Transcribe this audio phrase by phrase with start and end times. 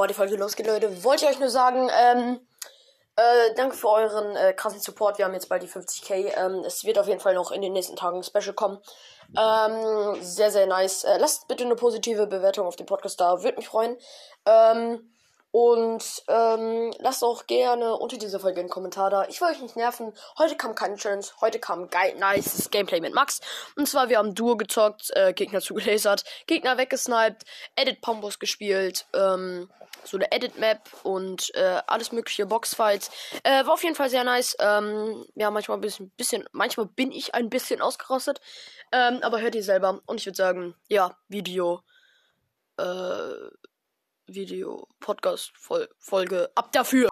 [0.00, 2.40] bevor die Folge losgeht, Leute, wollte ich euch nur sagen, ähm,
[3.16, 5.18] äh, danke für euren äh, krassen Support.
[5.18, 6.32] Wir haben jetzt bald die 50k.
[6.38, 8.78] Ähm, es wird auf jeden Fall noch in den nächsten Tagen ein Special kommen.
[9.38, 11.04] Ähm, sehr, sehr nice.
[11.04, 13.98] Äh, lasst bitte eine positive Bewertung auf dem Podcast da, würde mich freuen.
[14.46, 15.12] Ähm,
[15.52, 19.26] und ähm, lasst auch gerne unter dieser Folge einen Kommentar da.
[19.28, 20.12] Ich will euch nicht nerven.
[20.38, 21.24] Heute kam keine Challenge.
[21.40, 23.40] Heute kam geil, nice Gameplay mit Max.
[23.76, 29.68] Und zwar, wir haben Duo gezockt, äh, Gegner zugelasert, Gegner weggesniped, Edit Pombos gespielt, ähm,
[30.04, 33.10] so eine Edit-Map und äh, alles mögliche Boxfights.
[33.42, 34.56] Äh, war auf jeden Fall sehr nice.
[34.60, 38.40] Ähm, ja, manchmal ein bisschen, bisschen, manchmal bin ich ein bisschen ausgerostet.
[38.92, 40.00] Ähm, aber hört ihr selber.
[40.06, 41.82] Und ich würde sagen, ja, Video.
[42.78, 43.34] Äh,
[44.34, 46.50] Video, Podcast, Vol Folge.
[46.54, 47.08] Ab dafür!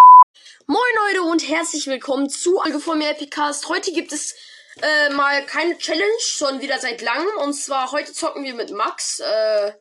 [0.67, 3.69] Moin Leute und herzlich willkommen zu Folge von mir Epicast.
[3.69, 4.35] Heute gibt es
[4.81, 7.37] äh, mal keine Challenge, schon wieder seit langem.
[7.39, 9.73] Und zwar heute zocken wir mit Max äh,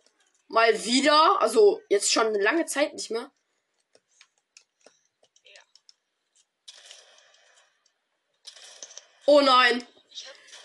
[0.47, 1.39] mal wieder.
[1.39, 3.31] Also jetzt schon eine lange Zeit nicht mehr.
[9.27, 9.85] Oh nein.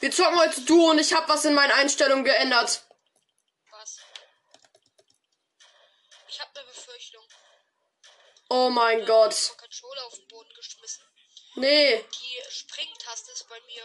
[0.00, 2.84] Wir zocken heute Duo und ich habe was in meinen Einstellungen geändert.
[3.70, 4.00] Was?
[6.28, 7.22] Ich habe eine Befürchtung.
[8.54, 9.32] Oh mein Gott.
[9.32, 11.02] Ich Controller auf den Boden geschmissen.
[11.54, 12.04] Nee.
[12.04, 13.82] Die Springtaste ist bei mir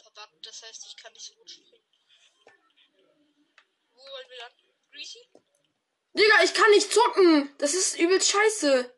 [0.00, 0.46] verbuggt.
[0.46, 1.82] Das heißt, ich kann nicht so gut springen.
[3.90, 4.52] Wo wollen wir dann?
[4.92, 5.28] Greasy?
[6.12, 7.58] Digga, ich kann nicht zocken.
[7.58, 8.94] Das ist übelst scheiße.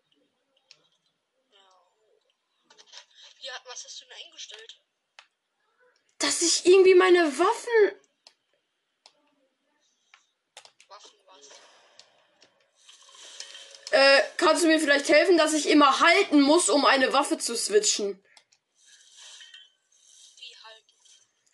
[3.41, 3.63] Ja.
[3.65, 4.83] Was hast du denn eingestellt?
[6.19, 7.39] Dass ich irgendwie meine.
[7.39, 8.10] Waffen
[13.91, 17.57] Äh, kannst du mir vielleicht helfen, dass ich immer halten muss, um eine Waffe zu
[17.57, 18.23] switchen?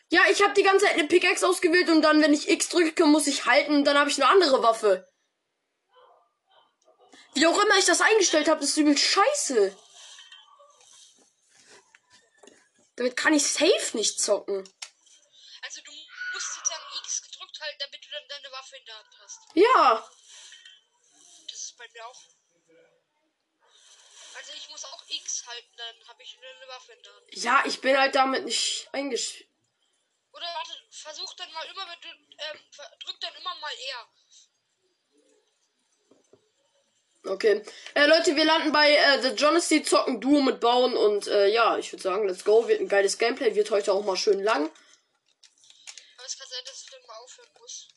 [0.08, 3.06] Ja, ich habe die ganze Zeit eine Pickaxe ausgewählt und dann, wenn ich X drücke,
[3.06, 5.08] muss ich halten und dann habe ich eine andere Waffe.
[7.34, 9.76] Wie auch immer ich das eingestellt habe, das ist übelst scheiße.
[12.96, 14.58] Damit kann ich safe nicht zocken.
[15.62, 15.92] Also du
[16.32, 19.38] musst sozusagen X gedrückt halten, damit du dann deine Waffe in der Hand hast.
[19.54, 20.10] Ja.
[21.76, 22.22] Bei mir auch.
[24.34, 27.26] Also ich muss auch X halten, dann habe ich eine Waffe in der Hand.
[27.32, 29.44] Ja, ich bin halt damit nicht eingesch...
[30.32, 32.60] Oder warte, versuch dann mal immer, wenn du, ähm,
[33.00, 34.08] drück dann immer mal R.
[37.32, 37.64] Okay.
[37.94, 41.78] Äh, Leute, wir landen bei äh, The Jonesty, zocken Duo mit Bauen und äh, ja,
[41.78, 42.68] ich würde sagen, let's go.
[42.68, 44.70] Wird ein geiles Gameplay, wird heute auch mal schön lang.
[46.16, 47.88] Aber es kann sein, dass ich dann mal aufhören muss.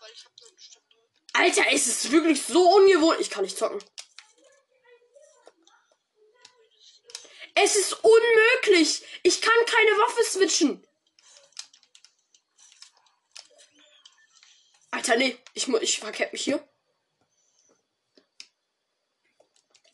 [0.00, 0.96] Weil ich habe so eine Stunde.
[1.32, 3.20] Alter, es ist wirklich so ungewohnt.
[3.20, 3.82] Ich kann nicht zocken.
[7.54, 9.04] Es ist unmöglich.
[9.22, 10.86] Ich kann keine Waffe switchen.
[14.90, 15.38] Alter, nee.
[15.54, 16.66] Ich, ich verkepp mich hier.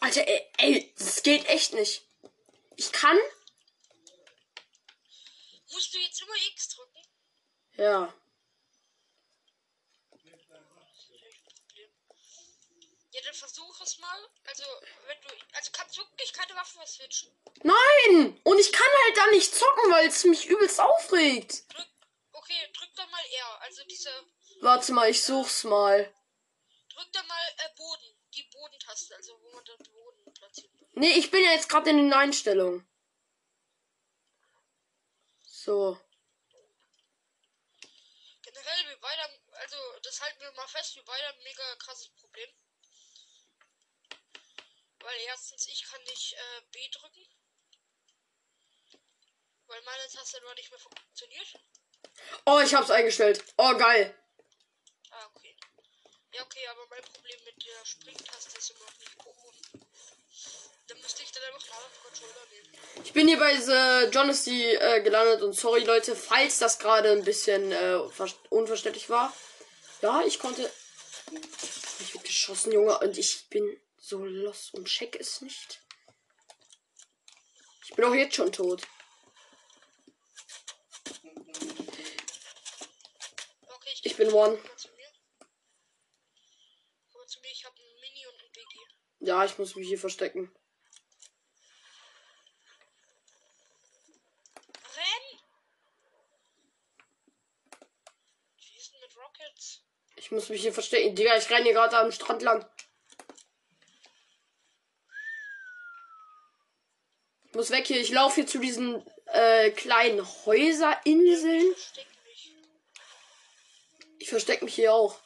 [0.00, 2.04] Alter, ey, ey, das geht echt nicht.
[2.76, 3.18] Ich kann?
[5.72, 6.98] Musst du jetzt immer X drücken?
[7.76, 8.14] Ja.
[13.18, 14.28] Ja, dann versuch es mal.
[14.44, 14.62] Also,
[15.06, 15.28] wenn du.
[15.52, 17.36] Also kannst du wirklich keine Waffe mehr switchen.
[17.64, 18.40] Nein!
[18.44, 21.64] Und ich kann halt da nicht zocken, weil es mich übelst aufregt.
[21.74, 21.88] Drück.
[22.32, 23.60] Okay, drück dann mal R.
[23.62, 24.10] Also diese.
[24.60, 26.14] Warte mal, ich such's mal.
[26.94, 28.14] Drück dann mal äh, Boden.
[28.34, 30.70] Die Bodentaste, also wo man den Boden platziert.
[30.92, 32.88] Nee, ich bin ja jetzt gerade in den Einstellungen.
[35.42, 35.98] So.
[38.42, 41.74] Generell, wir beide haben, also das halten wir mal fest, wir beide haben ein mega
[41.76, 42.48] krasses Problem.
[45.00, 47.26] Weil erstens, ich kann nicht äh, B drücken.
[49.66, 51.48] Weil meine Taste noch nicht mehr funktioniert.
[52.46, 53.44] Oh, ich hab's eingestellt.
[53.56, 54.14] Oh, geil.
[55.10, 55.56] Ah, okay.
[56.32, 59.58] Ja, okay, aber mein Problem mit der Springtaste ist immer noch nicht behoben.
[60.88, 63.04] Dann müsste ich dann einfach einen anderen Controller nehmen.
[63.04, 67.24] Ich bin hier bei The Jonesty äh, gelandet und sorry Leute, falls das gerade ein
[67.24, 69.34] bisschen äh, ver- unverständlich war.
[70.00, 70.70] Ja, ich konnte.
[72.00, 75.80] Ich wird geschossen, Junge, und ich bin so los und check es nicht.
[77.84, 78.86] Ich bin auch jetzt schon tot.
[83.66, 84.58] Okay, ich, Ich bin One.
[84.76, 84.90] Ich.
[89.20, 90.50] Ja, ich muss mich hier verstecken.
[94.96, 95.40] Renn!
[98.56, 99.82] Schießen mit Rockets.
[100.16, 101.14] Ich muss mich hier verstecken.
[101.14, 102.64] Digga, ich renne hier gerade am Strand lang.
[107.58, 108.00] Muss weg hier.
[108.00, 111.74] Ich laufe hier zu diesen äh, kleinen Häuserinseln.
[114.20, 115.18] Ich verstecke mich hier auch.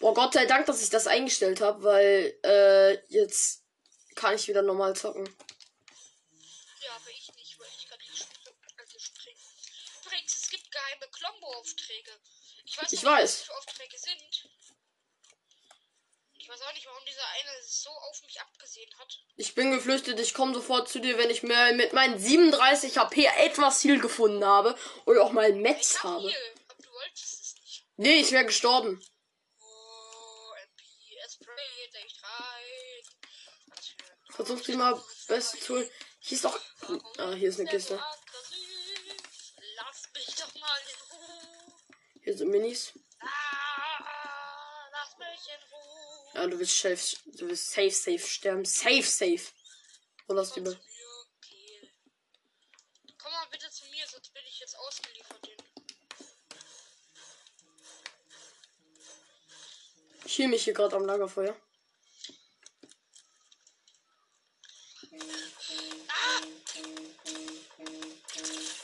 [0.00, 3.62] Boah, Gott sei Dank, dass ich das eingestellt habe, weil äh, jetzt
[4.14, 5.26] kann ich wieder normal zocken.
[6.80, 8.56] Ja, aber ich nicht, weil ich kann nicht springen.
[8.78, 9.40] Also springen.
[10.02, 12.10] Übrigens, es gibt geheime Klombo-Aufträge.
[12.64, 13.22] Ich weiß Ich nicht, weiß.
[13.22, 14.53] was das für Aufträge sind.
[16.44, 19.18] Ich weiß auch nicht, warum dieser eine so auf mich abgesehen hat.
[19.36, 23.24] Ich bin geflüchtet, ich komme sofort zu dir, wenn ich mir mit meinen 37 HP
[23.38, 24.76] etwas Ziel gefunden habe
[25.06, 26.28] und auch mal Metz hab habe.
[26.28, 26.36] hier,
[26.68, 27.86] aber du wolltest es nicht.
[27.96, 29.02] Nee, ich wäre gestorben.
[29.58, 30.52] Oh,
[34.28, 35.78] Versuch sie mal best zu.
[36.18, 36.60] Hier ist doch.
[37.16, 37.94] Ah, hier ist eine Kiste.
[37.94, 39.14] so aggressiv?
[39.76, 41.72] Lass mich doch mal in Ruhe.
[42.22, 42.92] Hier sind Minis.
[46.44, 48.66] Ja, du willst safe, du willst safe, safe sterben.
[48.66, 49.50] Safe, safe.
[50.26, 51.90] Wo lass mir, okay.
[53.16, 55.48] Komm mal bitte zu mir, sonst bin ich jetzt ausgeliefert.
[60.26, 61.56] Ich heal mich hier gerade am Lagerfeuer.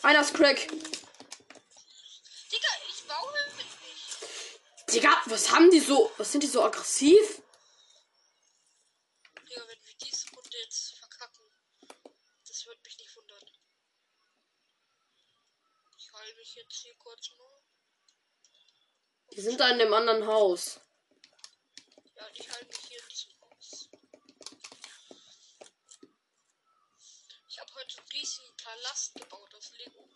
[0.00, 0.66] Einer ist Crack.
[0.66, 0.82] Digga,
[2.88, 4.94] ich baue nicht.
[4.94, 6.10] Digga, was haben die so.
[6.16, 7.42] Was sind die so aggressiv?
[9.50, 11.44] Digga, wenn wir diese Runde jetzt verkacken,
[12.46, 13.42] das wird mich nicht wundern.
[15.98, 17.62] Ich heile mich jetzt hier kurz mal.
[19.32, 20.80] Die sind da in dem anderen Haus.
[22.16, 23.00] Ja, ich halte mich hier
[23.42, 23.90] Haus.
[27.46, 30.08] Ich habe heute einen riesigen Palast gebaut aus Lego.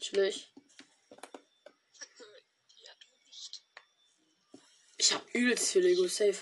[0.00, 0.52] Chillig.
[2.76, 3.62] ja, du nicht.
[4.96, 6.06] Ich hab übelst viel Lego.
[6.06, 6.38] Safe.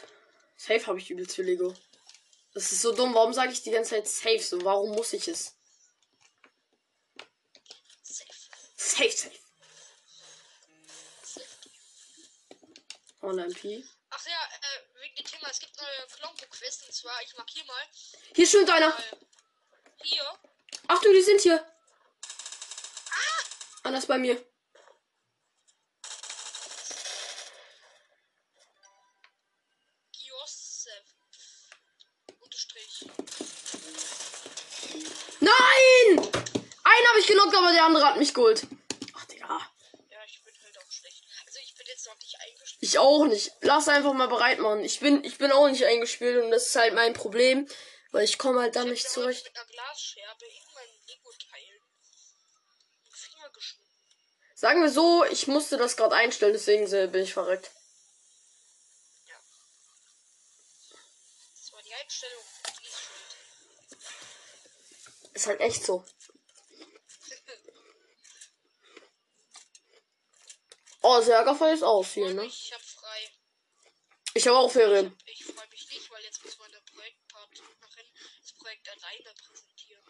[0.57, 1.75] Safe habe ich übelst viel Lego.
[2.53, 3.15] Das ist so dumm.
[3.15, 4.63] Warum sage ich die ganze Zeit safe so?
[4.63, 5.57] Warum muss ich es?
[8.03, 8.31] Safe,
[8.77, 9.11] safe.
[9.11, 9.42] Safe.
[13.37, 13.85] P.
[14.11, 17.83] Ach ja, äh, wegen dem Thema, es gibt neue Klompo-Quests und zwar, ich markiere mal,
[18.35, 18.89] Hier schwimmt einer.
[18.91, 19.03] mal
[20.03, 20.39] hier.
[20.89, 21.65] Achtung, die sind hier.
[23.85, 24.45] Anders bei mir.
[32.41, 33.05] Unterstrich.
[35.41, 36.19] Nein!
[36.85, 38.67] Einen habe ich genockt, aber der andere hat mich geholt.
[39.15, 39.59] Ach, Digga.
[40.11, 41.25] Ja, ich bin halt auch schlecht.
[41.47, 42.72] Also ich bin jetzt noch nicht eingespielt.
[42.85, 43.53] Ich auch nicht.
[43.61, 44.85] Lass einfach mal bereit machen.
[44.85, 47.69] Ich bin, ich bin auch nicht eingespielt und das ist halt mein Problem.
[48.11, 49.45] Weil ich komme halt da nicht zurecht.
[49.45, 51.81] mit einer Glasscherbe in meinen Lego-Teilen
[53.05, 53.89] den Finger geschnitten.
[54.57, 57.71] Sagen wir so, ich musste das gerade einstellen, deswegen bin ich verreckt.
[61.55, 62.45] Das war die Einstellung.
[65.35, 66.05] Ist halt echt so.
[71.03, 72.45] Oh, Lagerfeuer ist aus hier, ne?
[72.45, 73.31] Ich hab frei.
[74.35, 75.17] Ich habe auch Ferien.
[75.27, 78.07] Ich freue mich nicht, weil jetzt muss meine Projektpartnerin
[78.41, 80.05] das Projekt alleine präsentieren.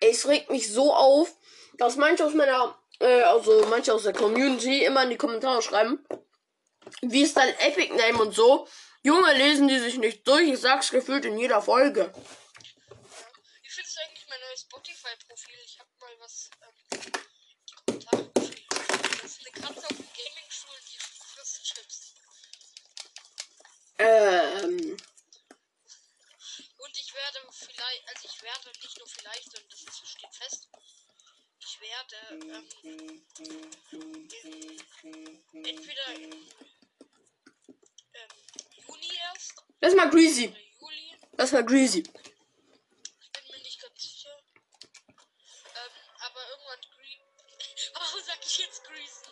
[0.00, 1.36] Es regt mich so auf,
[1.78, 6.06] dass manche aus meiner, äh, also manche aus der Community immer in die Kommentare schreiben,
[7.02, 8.68] wie ist dein Epic Name und so.
[9.02, 12.12] Junge, lesen die sich nicht durch, ich sag's gefühlt in jeder Folge.
[12.14, 15.58] Wie findest du eigentlich mein neues Spotify-Profil?
[15.64, 18.68] Ich hab mal was ähm, in die Kommentare geschrieben.
[19.22, 22.14] Das ist eine Katze auf dem Gaming-Stuhl, die frisst Chips.
[24.06, 24.96] Ähm,
[26.76, 30.68] Und ich werde vielleicht, also ich werde nicht nur vielleicht, sondern das ist, steht fest.
[31.60, 33.26] Ich werde ähm,
[35.52, 36.32] in, entweder im
[38.12, 38.28] ähm,
[38.86, 40.54] Juni erst lass mal Greasy.
[40.78, 41.16] Juli.
[41.38, 42.00] Lass mal Greasy.
[42.00, 44.36] Ich bin mir nicht ganz sicher.
[45.08, 47.20] Ähm, aber irgendwann Green.
[47.94, 49.24] Warum sag ich jetzt Greasy?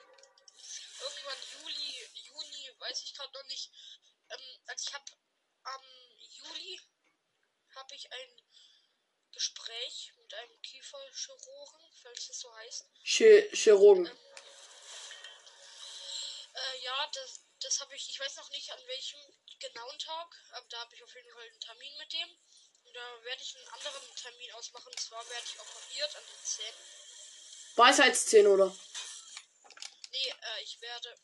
[1.00, 3.70] Irgendwann Juli, Juni, weiß ich gerade noch nicht.
[4.30, 5.04] Ähm, also ich habe
[5.64, 5.82] am
[6.18, 6.80] Juli
[7.76, 8.42] habe ich ein
[9.32, 12.84] Gespräch mit einem Kieferchirurgen, falls das so heißt.
[13.04, 14.06] Chi- Chirurgen.
[16.54, 19.20] Äh, ja, das, das habe ich, ich weiß noch nicht an welchem
[19.58, 22.28] genauen Tag, aber da habe ich auf jeden Fall einen Termin mit dem.
[22.84, 24.88] Und da werde ich einen anderen Termin ausmachen.
[24.88, 26.84] Und zwar werde ich operiert an den Zähnen.
[27.76, 28.76] Weisheitszähne, oder?
[30.10, 31.14] Nee, äh, ich werde.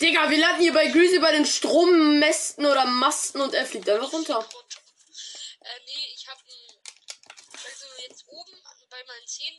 [0.00, 4.12] Digga, wir landen hier bei Greasy bei den Strommästen oder Masten und er fliegt einfach
[4.12, 4.46] runter.
[5.60, 6.40] Äh, nee, ich habe
[7.64, 9.58] Also jetzt oben bei meinen Zähnen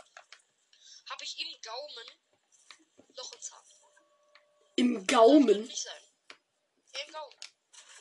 [1.09, 2.05] habe ich im Gaumen
[3.15, 3.63] noch ein Zahn.
[4.75, 5.63] Im Gaumen?
[5.63, 6.01] nicht sein.
[7.05, 7.35] Im Gaumen.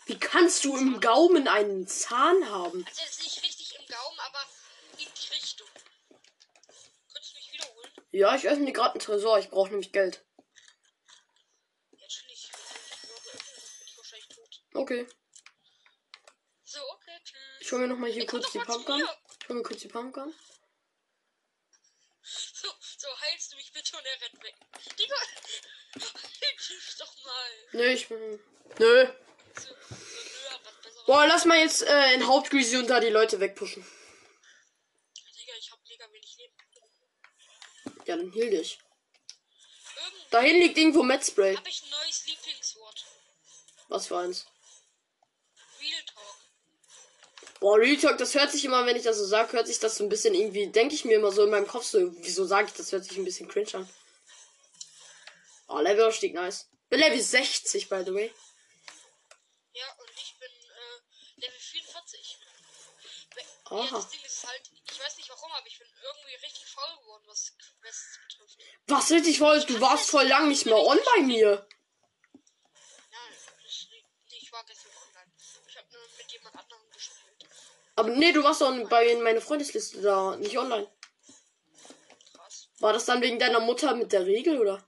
[0.04, 2.84] Wie kannst du im Gaumen einen Zahn haben?
[2.86, 4.42] Also jetzt nicht richtig im Gaumen, aber
[4.98, 5.68] in die Richtung.
[7.12, 7.90] Könntest du mich wiederholen?
[8.12, 9.38] Ja, ich öffne gerade einen Tresor.
[9.38, 10.25] Ich brauche nämlich Geld.
[14.76, 15.06] Okay.
[16.64, 17.38] So, okay, tschüss.
[17.60, 19.00] Ich hole mir nochmal hier komm kurz die Pumpgun.
[19.40, 20.34] Ich hole mir kurz die Pumpgun.
[22.22, 24.54] So, so, heilst du mich bitte und er rennt weg.
[24.98, 25.16] Digga,
[26.66, 27.50] hilf doch mal.
[27.72, 28.18] Nö, ich bin.
[28.78, 29.06] Nö.
[29.54, 31.04] So, so nö.
[31.06, 33.86] Boah, lass mal jetzt äh, in Hauptgreasy und da die Leute wegpushen.
[35.38, 36.54] Digga, ich hab mega wenig Leben.
[38.04, 38.78] Ja, dann heal dich.
[39.96, 41.56] Irgend Dahin liegt irgendwo Metspray.
[41.56, 43.04] hab ich ein neues Lieblingswort.
[43.88, 44.46] Was für eins?
[45.80, 46.36] Real Talk.
[47.60, 49.96] Boah, Real Talk, das hört sich immer, wenn ich das so sage, hört sich das
[49.96, 52.68] so ein bisschen irgendwie, denke ich mir immer so in meinem Kopf so, wieso sage
[52.68, 53.88] ich das, hört sich ein bisschen cringe an.
[55.68, 56.68] Oh, Levelaufstieg, nice.
[56.90, 58.32] Bin Level 60, by the way.
[59.72, 62.38] Ja, und ich bin äh, Level 44.
[63.34, 66.66] We- Ja, das Ding ist halt, ich weiß nicht warum, aber ich bin irgendwie richtig
[66.66, 68.58] faul geworden, was Quests betrifft.
[68.86, 71.66] Was richtig voll, du warst voll lang nicht mehr on bei mir.
[73.10, 73.36] Nein,
[73.66, 74.04] ich, nee,
[74.40, 75.32] ich war gestern online.
[75.68, 77.48] Ich habe nur mit jemand anderem gespielt.
[77.96, 80.86] Aber nee, du warst doch bei meine Freundesliste da, nicht online.
[82.34, 82.68] Krass.
[82.78, 84.86] War das dann wegen deiner Mutter mit der Regel, oder?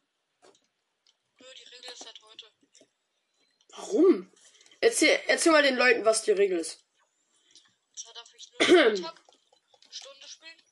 [1.39, 2.53] Nö, die Regel ist seit heute.
[3.71, 4.31] Warum?
[4.81, 6.85] Erzähl, erzähl mal den Leuten, was die Regel ist.
[7.97, 9.21] Zwar darf ich nur am Tag
[9.91, 10.63] Stunde spielen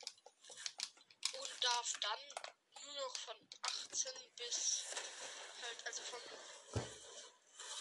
[1.40, 2.18] und darf dann
[2.84, 4.84] nur noch von 18 bis
[5.62, 6.20] halt, also von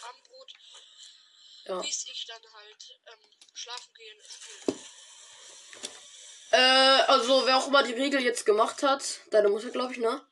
[0.08, 0.52] Abendbrot
[1.66, 1.80] Ja.
[1.80, 4.80] bis ich dann halt ähm, schlafen gehe spielen.
[6.50, 10.26] Äh, also wer auch immer die Regel jetzt gemacht hat, deine Mutter, glaube ich, ne?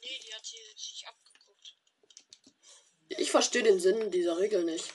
[0.00, 1.76] Nee, die hat hier sich abgeguckt.
[3.08, 4.92] Ich verstehe den Sinn dieser Regel nicht.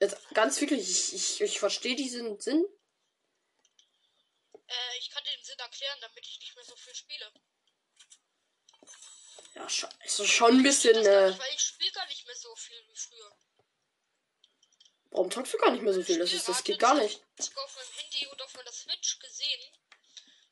[0.00, 2.64] Jetzt ganz wirklich, ich, ich, ich verstehe diesen Sinn.
[4.66, 7.32] Äh, ich kann dir den Sinn erklären, damit ich nicht mehr so viel spiele.
[9.54, 12.36] Ja, ist doch schon ein bisschen, Das äh, nicht, weil ich spiele gar nicht mehr
[12.36, 13.37] so viel wie früher.
[15.10, 16.18] Warum zockst du gar nicht mehr so viel?
[16.18, 17.22] Das, ist, das geht gar nicht.
[17.38, 19.72] Sogar auf meinem Handy und auf meiner Switch gesehen,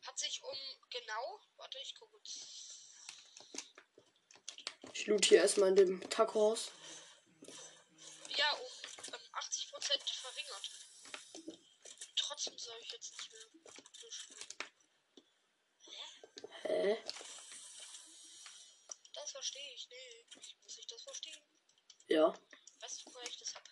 [0.06, 0.56] hat sich um
[0.90, 2.56] genau, warte, ich gucke kurz.
[4.92, 6.70] Ich loot hier erstmal in dem Taco-Haus.
[8.28, 8.70] Ja, um
[9.14, 10.70] ähm, 80% verringert.
[12.16, 14.46] Trotzdem soll ich jetzt nicht mehr spielen.
[16.62, 16.96] Hä?
[19.14, 20.56] Das verstehe ich nicht.
[20.62, 21.40] Muss ich das verstehen?
[22.08, 22.34] Ja.
[22.80, 23.62] Weißt du, woher ich das hab?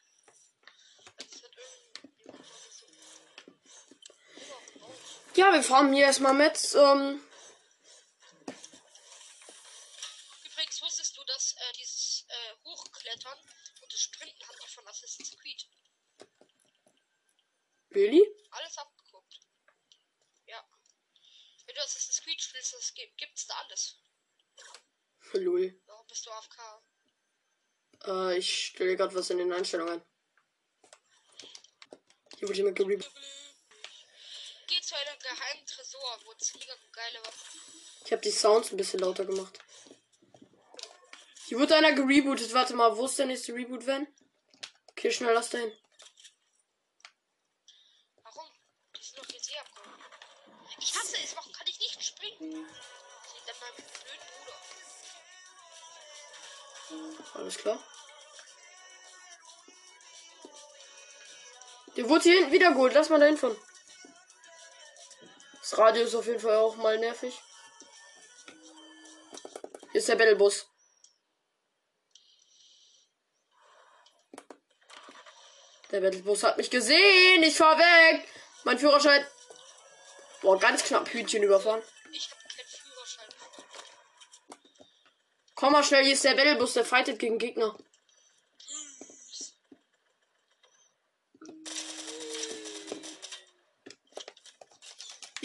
[1.17, 2.87] Das hat irgendjemand mal so.
[4.37, 5.24] Überhaupt raus.
[5.37, 6.75] Ja, wir fahren hier erstmal mit.
[6.75, 7.21] Ähm,
[10.45, 13.39] Übrigens wusstest du, dass äh, dieses äh, Hochklettern
[13.83, 15.67] und das Sprinten haben die von Assassin's Creed.
[17.91, 18.23] Really?
[18.51, 19.41] Alles abgeguckt.
[20.47, 20.65] Ja.
[21.67, 23.99] Wenn du Assassin's Creed spielst, das gibt, gibt's da alles.
[25.33, 25.83] Lul.
[25.87, 26.83] Warum bist du AFK?
[28.07, 30.01] Äh, ich stelle gerade was in den Einstellungen.
[32.39, 33.11] Hier wurde jemand geriebt.
[34.85, 37.61] Zu einem geheimen Tresor, wo es mega geile Waffen.
[38.05, 39.59] Ich habe die Sounds ein bisschen lauter gemacht.
[41.47, 42.53] Hier wurde einer gerebootet.
[42.53, 44.07] Warte mal, wo ist der nächste Reboot, wenn?
[44.91, 45.73] Okay, schnell lass dahin.
[48.25, 48.45] Warum?
[48.95, 50.05] Die sind doch jetzt eh abgehauen.
[50.79, 52.69] Ich hasse es, warum kann ich nicht springen?
[53.23, 54.27] Das liegt an meinem blöden
[57.23, 57.41] Bruder.
[57.41, 57.83] Alles klar.
[61.97, 62.93] Der wurde hier hinten wieder geholt.
[62.93, 63.57] Lass mal dahin fahren.
[65.75, 67.43] Das Radio ist auf jeden Fall auch mal nervig.
[69.91, 70.69] Hier ist der Battlebus.
[75.91, 77.43] Der Battlebus hat mich gesehen.
[77.43, 78.29] Ich fahr weg.
[78.63, 79.27] Mein Führerschein.
[80.43, 81.83] Boah, ganz knapp Hühnchen überfahren.
[82.13, 83.29] Ich habe keinen Führerschein.
[85.57, 87.77] Komm mal schnell, hier ist der Battlebus, der fightet gegen Gegner.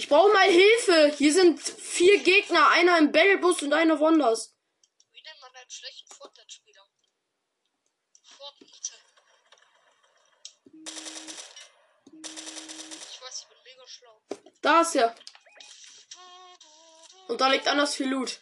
[0.09, 1.15] Ich brauche mal Hilfe.
[1.19, 4.55] Hier sind vier Gegner, einer im Battlebus und einer woanders.
[5.11, 6.81] Wie nennt man einen schlechten Fortnite-Spieler?
[8.23, 8.93] Fortnite.
[13.11, 14.19] Ich weiß, ich bin mega schlau.
[14.63, 15.15] Da ist er.
[17.27, 18.41] Und da liegt anders viel Loot.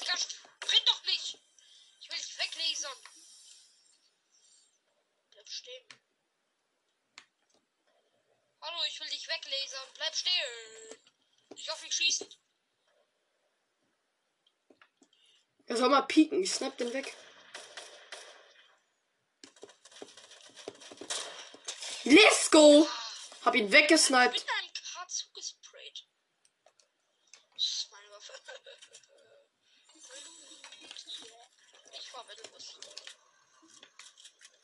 [0.00, 1.38] Digga, sprint doch nicht!
[2.00, 2.98] Ich will dich weglasern.
[5.30, 5.84] Bleib stehen.
[8.62, 9.88] Hallo, ich will dich weglasern.
[9.94, 11.00] Bleib stehen.
[11.48, 12.28] Nicht auf mich schießen.
[15.66, 16.39] Er soll mal pieken.
[16.50, 17.16] Ich snap den weg.
[22.02, 22.88] Let's go!
[23.44, 24.44] Hab ihn weggesniped.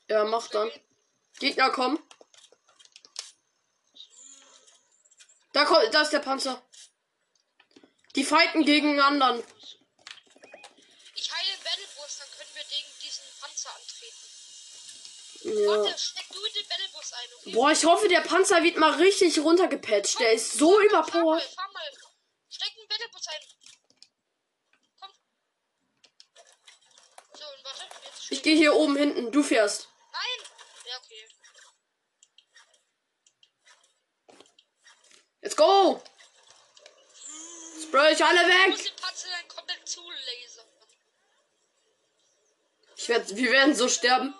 [0.09, 0.69] Ja, mach dann.
[1.39, 2.03] Gegner kommen.
[5.53, 6.61] Da kommt, da ist der Panzer.
[8.17, 9.43] Die fighten gegen einen anderen.
[11.19, 14.27] Ich heile Battlebus, dann können wir gegen diesen Panzer antreten.
[15.47, 15.67] Ja.
[15.67, 17.51] Warte, steck du in den Battlebus ein, okay?
[17.51, 20.19] Boah, ich hoffe, der Panzer wird mal richtig runtergepatcht.
[20.19, 21.43] Der ist so überpowered.
[21.43, 21.91] fahr mal.
[22.49, 23.41] Steck einen Battlebus ein.
[24.99, 25.11] Komm.
[27.33, 27.83] So, und warte.
[28.05, 29.31] Jetzt Ich gehe hier oben hinten.
[29.31, 29.87] Du fährst.
[30.11, 30.47] Nein!
[30.85, 31.27] Ja, okay.
[35.41, 36.03] Let's go!
[37.81, 38.85] Spray ich alle Ich muss weg!
[38.85, 40.65] den Panzer dann komplett zulasern.
[42.97, 44.33] Ich werd, wir werden so sterben.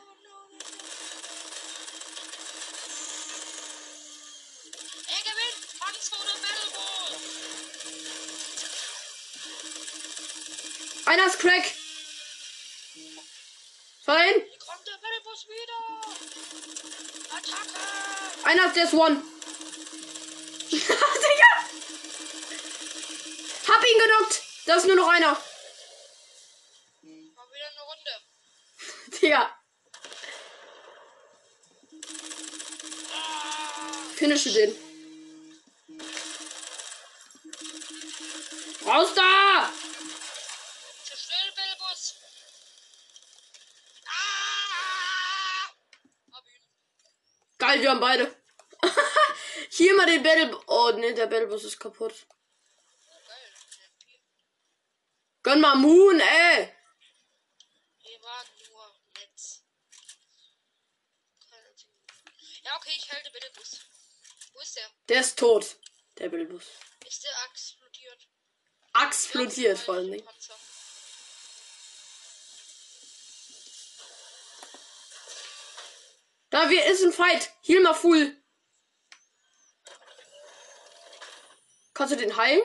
[5.07, 5.79] Er gewinnt!
[5.79, 7.37] Panzer oder Battlebus!
[11.07, 11.63] Einer ist Crack.
[14.03, 14.33] Fein.
[14.33, 15.81] Hier kommt der Battlebus wieder!
[17.35, 17.79] Attacke!
[18.43, 19.23] Einer ist der One.
[20.71, 21.51] Digga!
[23.67, 24.41] Hab ihn genockt.
[24.65, 25.31] Da ist nur noch einer.
[27.01, 28.13] Mal wieder eine Runde.
[29.21, 29.57] Digga.
[34.15, 34.75] Finische den.
[38.85, 39.69] Raus da!
[41.03, 42.15] Zerstör den Battlebus!
[44.07, 45.69] Ah!
[46.33, 46.61] Hab ihn.
[47.87, 48.35] Wir haben beide.
[49.69, 50.59] Hier mal den Battle.
[50.67, 52.27] Oh, ne, der Battlebus ist kaputt.
[55.41, 56.75] Gönn mal Moon, ey.
[58.03, 59.63] Wir waren nur Netz.
[61.49, 61.75] Keine Ahnung.
[62.65, 63.79] Ja, okay, ich halte Battlebus.
[64.51, 64.89] Wo ist der?
[65.07, 65.77] Der ist tot.
[66.17, 66.65] Der Battlebus.
[67.07, 68.27] Ist der explodiert?
[69.01, 70.25] Explodiert vor allen Dingen.
[70.25, 70.59] Panzer.
[76.57, 77.51] Da wir ist ein Fight.
[77.61, 78.35] Heal mal full.
[81.93, 82.63] Kannst du den heilen?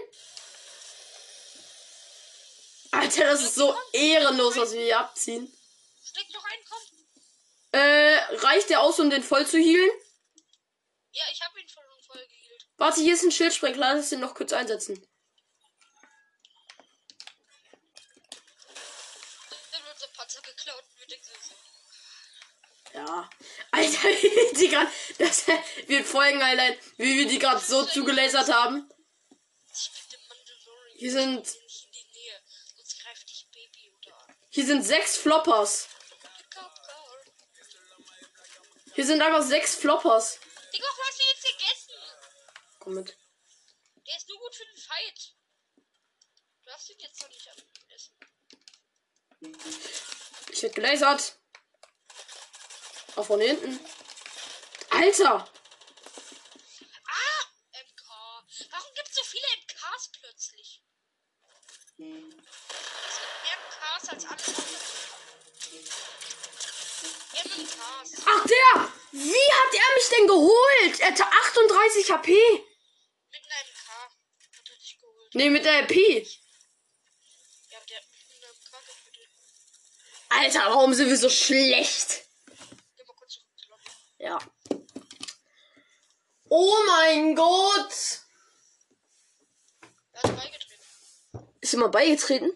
[2.91, 5.55] Alter, das ist so ehrenlos, was wir hier abziehen.
[6.03, 6.81] Steck doch ein, komm.
[7.73, 9.91] Äh, reicht der aus, um den voll zu healen?
[11.11, 12.67] Ja, ich habe ihn schon voll geheilt.
[12.79, 13.75] Warte, hier ist ein Schildspreng.
[13.75, 15.07] Lass den noch kurz einsetzen.
[19.71, 21.55] Dann wird unser Panzer geklaut und wir denken so.
[22.95, 23.29] Ja.
[23.71, 24.91] Alter, wie die gerade.
[25.19, 25.47] Das
[25.87, 28.89] wird Folgen-Highlight, wie wir die gerade so zugelasert haben.
[30.97, 31.49] Hier sind-.
[34.51, 35.89] Hier sind sechs Floppers.
[38.95, 40.39] Hier sind einfach sechs Floppers.
[40.73, 41.95] Digga, was hast du jetzt gegessen?
[42.79, 43.17] Komm mit.
[44.07, 45.35] Der ist nur gut für den Fight.
[46.61, 47.49] Du darfst ihn jetzt noch nicht
[47.89, 48.17] essen.
[50.51, 51.39] Ich werd gelasert.
[53.17, 53.81] Auch von hinten.
[55.03, 55.35] Alter!
[55.35, 55.43] Ah!
[57.73, 58.05] MK.
[58.71, 60.85] Warum gibt es so viele MKs plötzlich?
[61.99, 64.71] Es gibt mehr MKs als alles andere.
[67.35, 68.23] MKs.
[68.27, 68.93] Ach, der!
[69.11, 71.01] Wie hat er mich denn geholt?
[71.01, 72.31] Er hatte 38 HP.
[72.31, 73.89] Mit einer MK.
[73.89, 74.13] Hat
[74.69, 75.35] er dich geholt.
[75.35, 75.95] Nee, mit der LP.
[75.97, 76.01] Ja,
[77.89, 79.29] der hat mit einer MK getötet.
[80.29, 82.23] Alter, warum sind wir so schlecht?
[82.47, 82.55] Geh
[83.05, 83.91] mal kurz zurück zur Lobby.
[84.19, 84.39] Ja.
[86.55, 88.21] Oh mein Gott!
[90.13, 90.85] Er hat beigetreten.
[91.63, 92.53] Ist immer beigetreten?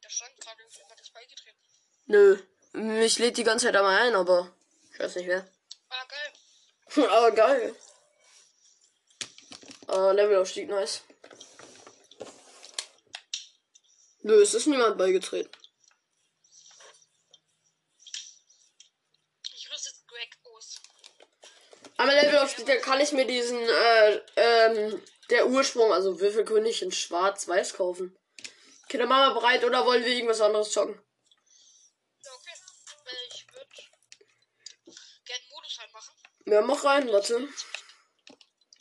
[0.00, 1.58] Da stand gerade, jemand ist beigetreten.
[2.06, 2.42] Nö.
[2.72, 4.50] Mich lädt die ganze Zeit einmal ein, aber
[4.94, 5.46] ich weiß nicht wer.
[5.90, 7.08] Ah, geil.
[7.10, 7.76] aber geil.
[9.88, 11.02] Äh, Levelaufstieg, nice.
[14.22, 15.52] Nö, es ist niemand beigetreten.
[19.52, 20.80] Ich rüste jetzt Greg aus.
[22.00, 27.74] Einmal Levelaufstieg, da kann ich mir diesen, äh, ähm, der Ursprung, also Würfelkönig in schwarz-weiß
[27.74, 28.18] kaufen.
[28.88, 30.98] Kinder, Mama bereit oder wollen wir irgendwas anderes zocken?
[32.24, 32.52] Ja, okay.
[33.34, 33.66] Ich würde
[35.26, 36.14] gerne Modus reinmachen.
[36.46, 37.48] Ja, mach rein, warte.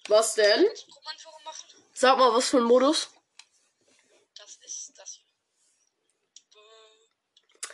[0.08, 0.64] Was denn?
[0.64, 1.84] Machen?
[1.94, 3.10] Sag mal, was für ein Modus?
[4.38, 5.20] Das ist das.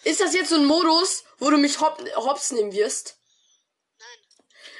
[0.03, 3.19] Ist das jetzt so ein Modus, wo du mich hop hops nehmen wirst?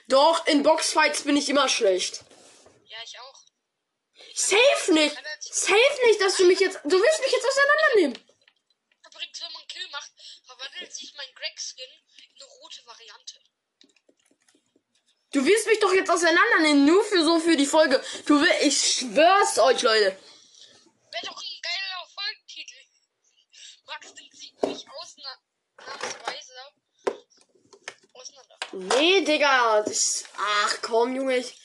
[0.08, 2.24] Doch, in Boxfights bin ich immer schlecht.
[2.86, 3.42] Ja, ich auch.
[4.36, 5.16] Safe nicht!
[5.40, 6.80] Safe nicht, dass du mich jetzt.
[6.84, 8.36] Du willst mich jetzt auseinandernehmen.
[9.08, 10.12] Übrigens, wenn man Kill macht,
[10.46, 13.36] verwandelt sich mein Greg-Skin in eine rote Variante.
[15.32, 18.04] Du willst mich doch jetzt auseinandernehmen, nur für so für die Folge.
[18.26, 20.18] Du will, ich schwör's euch, Leute.
[21.12, 22.80] Wäre doch ein geiler Folgentitel.
[23.86, 26.55] Max nimmt sie nicht ausnahmsweise
[28.78, 29.82] Nee, Digga.
[29.84, 31.38] Das, ach komm, Junge.
[31.38, 31.58] Ich,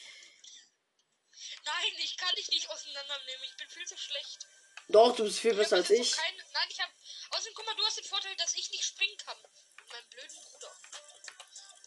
[1.64, 3.44] Nein, ich kann dich nicht auseinandernehmen.
[3.50, 4.46] Ich bin viel zu schlecht.
[4.88, 6.12] doch, du bist viel Ich besser als ich.
[6.12, 6.90] kein- Nein, ich hab.
[7.30, 9.36] Außerdem, guck mal, du hast den Vorteil, dass ich nicht springen kann.
[9.42, 10.72] Mit meinem blöden Bruder.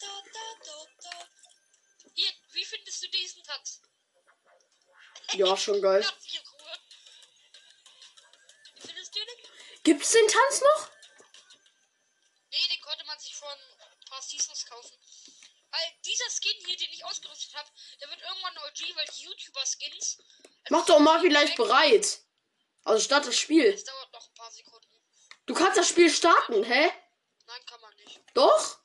[0.00, 1.28] Da, da, da, da.
[2.14, 3.80] Hier, wie findest du diesen Tanz?
[5.32, 6.06] Ja, schon geil.
[8.78, 9.82] Findest du den?
[9.84, 10.90] Gibt's den Tanz noch?
[13.04, 14.96] Konnte man sich vor ein paar Seasons kaufen.
[15.70, 17.68] Weil dieser Skin hier, den ich ausgerüstet habe,
[18.00, 20.18] der wird irgendwann OG, weil die YouTuber-Skins.
[20.70, 22.20] Mach doch mal vielleicht bereit.
[22.84, 23.66] Also start das Spiel.
[23.66, 25.02] Es dauert noch ein paar Sekunden.
[25.44, 26.92] Du kannst das Spiel starten, hä?
[27.46, 28.20] Nein, kann man nicht.
[28.32, 28.78] Doch?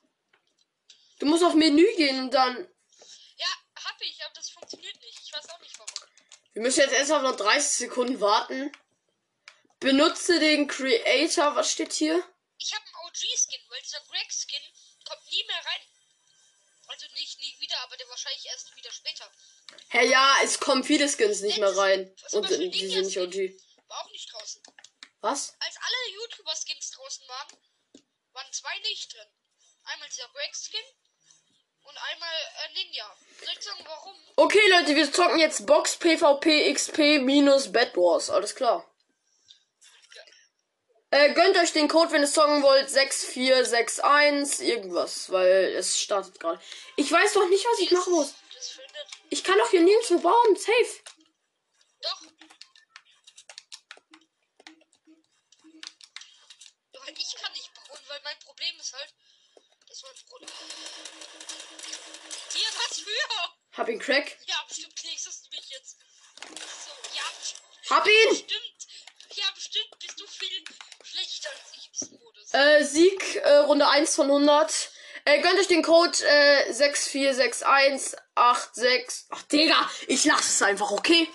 [1.18, 2.56] Du musst auf Menü gehen und dann.
[3.36, 3.48] Ja,
[3.84, 5.18] hab ich, aber das funktioniert nicht.
[5.18, 6.10] Ich weiß auch nicht warum.
[6.52, 8.70] Wir müssen jetzt erstmal noch 30 Sekunden warten.
[9.78, 11.56] Benutze den Creator.
[11.56, 12.22] Was steht hier?
[12.62, 14.62] Ich habe einen OG-Skin, weil dieser Greg-Skin
[15.04, 15.80] kommt nie mehr rein.
[16.86, 19.30] Also nicht nie wieder, aber der wahrscheinlich erst wieder später.
[19.90, 22.14] Hä, ja, es kommen viele Skins nicht mehr rein.
[22.32, 23.34] Und die sind nicht OG.
[23.88, 24.62] War auch nicht draußen.
[25.20, 25.54] Was?
[25.60, 27.58] Als alle YouTuber-Skins draußen waren,
[28.32, 29.28] waren zwei nicht drin.
[29.84, 30.84] Einmal dieser Greg-Skin
[31.82, 33.16] und einmal äh, Ninja.
[33.38, 34.14] Soll ich sagen, warum?
[34.36, 38.30] Okay, Leute, wir zocken jetzt Box PvP XP minus Bad Wars.
[38.30, 38.90] Alles klar.
[41.12, 42.88] Äh, gönnt euch den Code, wenn ihr zocken wollt.
[42.88, 46.60] 6461 irgendwas, weil es startet gerade.
[46.94, 48.34] Ich weiß doch nicht, was ich machen muss.
[49.28, 50.56] Ich kann doch hier nirgendwo bauen.
[50.56, 51.02] Safe.
[52.00, 52.22] Doch.
[57.18, 59.12] Ich kann nicht bauen, weil mein Problem ist halt,
[59.88, 60.46] dass mein Bruder.
[62.52, 63.78] Hier, was für?
[63.78, 64.38] Hab ihn Crack.
[64.46, 65.96] Ja, bestimmt du mich jetzt.
[66.46, 67.96] So, ja.
[67.96, 68.28] Hab ihn!
[68.28, 68.86] Bestimmt.
[69.34, 70.64] Ja, bestimmt bist du viel
[72.52, 74.90] Äh, Sieg, äh, Runde 1 von 100.
[75.24, 79.26] Äh, gönnt euch den Code, äh, 646186.
[79.30, 81.28] Ach, Digga, ich lasse es einfach, okay?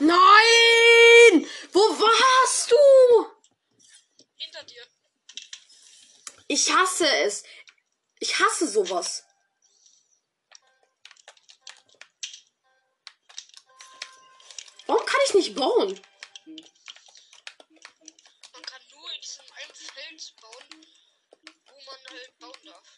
[0.00, 1.50] Nein!
[1.72, 2.76] Wo warst du?
[4.36, 4.86] Hinter dir.
[6.46, 7.42] Ich hasse es.
[8.20, 9.24] Ich hasse sowas.
[14.86, 16.00] Warum kann ich nicht bauen?
[18.52, 20.86] Man kann nur in diesem einen Feld bauen,
[21.66, 22.88] wo man halt bauen darf.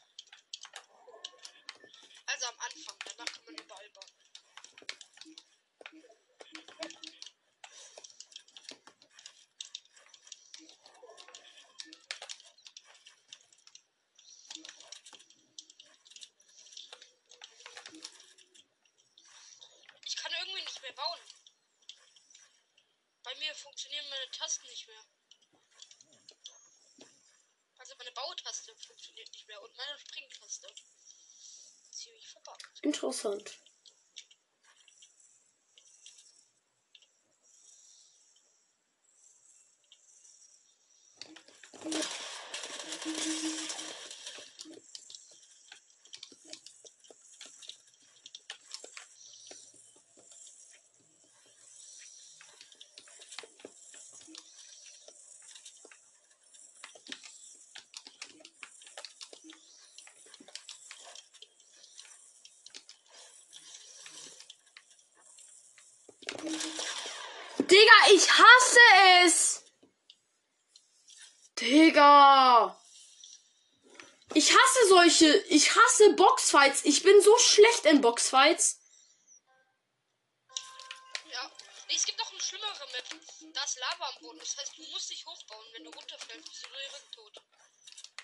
[2.26, 4.10] Also am Anfang, danach kann man überall bauen.
[20.04, 21.20] Ich kann irgendwie nicht mehr bauen.
[23.22, 25.04] Bei mir funktionieren meine Tasten nicht mehr.
[27.78, 30.66] Also meine Bautaste funktioniert nicht mehr und meine Springtaste.
[31.92, 32.80] Ziemlich verpackt.
[32.82, 33.60] Interessant.
[67.70, 68.80] Digga, ich hasse
[69.24, 69.62] es.
[71.60, 72.76] Digga.
[74.34, 75.36] Ich hasse solche.
[75.48, 76.14] Ich hasse
[76.60, 76.84] Boxfights.
[76.84, 78.80] Ich bin so schlecht in Boxfights.
[81.32, 81.50] Ja.
[81.88, 83.04] Nee, es gibt noch eine schlimmere Map.
[83.54, 84.38] Da ist Lava am Boden.
[84.38, 85.66] Das heißt, du musst dich hochbauen.
[85.72, 87.42] Wenn du runterfällst, bist du direkt tot.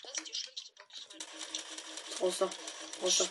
[0.03, 1.07] Das ist die schlimmste Box.
[2.21, 2.51] Raus da.
[3.03, 3.29] Raus da.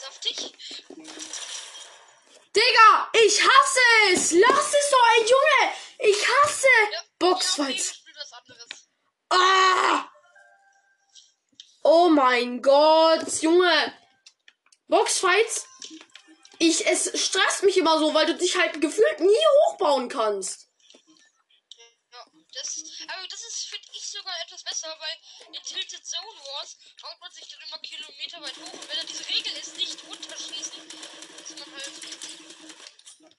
[0.00, 0.54] Saftig.
[2.54, 3.80] Digga, ich hasse
[4.12, 4.32] es.
[4.32, 5.72] Lass es doch, ey Junge.
[5.98, 7.02] Ich hasse Ja.
[7.18, 7.56] Boxfights.
[7.58, 8.88] Ja, okay, wir spielen was anderes.
[9.30, 10.10] Ah.
[12.16, 13.96] mein Gott, Junge.
[14.88, 15.68] Boxfights.
[16.58, 20.68] Ich, es stresst mich immer so, weil du dich halt gefühlt nie hochbauen kannst.
[22.10, 26.76] Ja, das, aber das ist, finde ich, sogar etwas besser, weil in Tilted Zone Wars
[27.00, 29.98] baut man sich dann immer Kilometer weit hoch und wenn dann diese Regel ist, nicht
[30.08, 30.90] runterschießen,
[31.38, 31.92] ist man halt.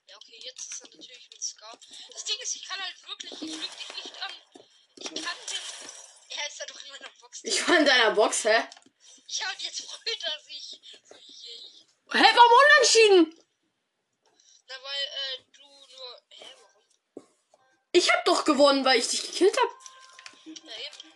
[0.08, 1.78] Ja, okay, jetzt ist er natürlich mit Scar.
[2.14, 4.32] Das Ding ist, ich kann halt wirklich, ich lüge dich nicht an.
[5.00, 5.98] Ich kann den.
[6.30, 7.40] Er ist ja doch in meiner Box.
[7.44, 8.64] Ich war in deiner Box, hä?
[9.30, 10.80] Ja, und jetzt freut er sich.
[12.14, 13.46] Hä, warum unentschieden?
[14.68, 16.22] Na, weil, äh, du nur.
[16.30, 17.28] Hä, warum?
[17.92, 19.70] Ich hab doch gewonnen, weil ich dich gekillt hab.
[20.46, 21.14] Ja, eben.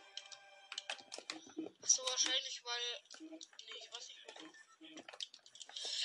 [1.81, 3.01] Ach so, wahrscheinlich, weil.
[3.19, 3.39] Nee,
[3.77, 4.53] ich weiß nicht warum.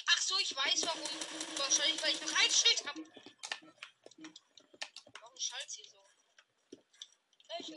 [0.07, 1.11] Ach so, ich weiß warum.
[1.57, 2.97] Wahrscheinlich, weil ich noch ein Schild hab.
[5.21, 5.99] Warum schallt sie so?
[7.49, 7.75] Echo.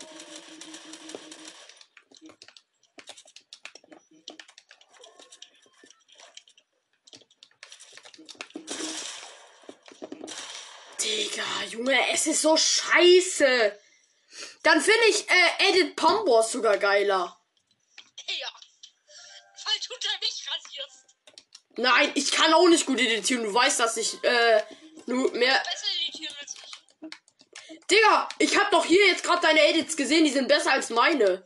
[11.02, 12.58] Digga, Junge, es ist so
[13.60, 13.80] scheiße.
[14.64, 17.36] Dann finde ich äh, Edit Pombos sogar geiler.
[18.28, 18.50] Ja.
[19.66, 21.06] Weil du da nicht rasierst.
[21.78, 23.44] Nein, ich kann auch nicht gut editieren.
[23.44, 24.64] Du weißt, dass ich äh,
[25.06, 25.64] nur mehr.
[25.64, 26.60] Besser editieren als ich.
[27.90, 31.26] Digga, ich hab doch hier jetzt gerade deine Edits gesehen, die sind besser als meine.
[31.26, 31.44] Nein.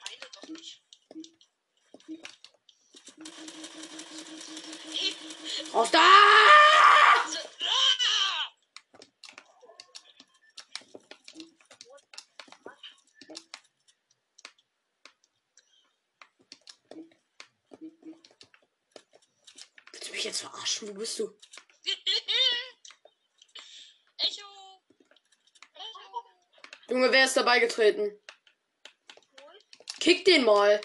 [0.00, 0.82] Meine doch nicht.
[5.72, 6.00] Raus da!
[7.24, 7.82] Also, ah!
[19.92, 20.88] Willst du mich jetzt verarschen?
[20.88, 21.24] Wo bist du?
[24.18, 24.46] Echo.
[25.74, 26.24] Echo.
[26.88, 28.18] Junge, wer ist dabei getreten?
[30.00, 30.80] Kick den mal.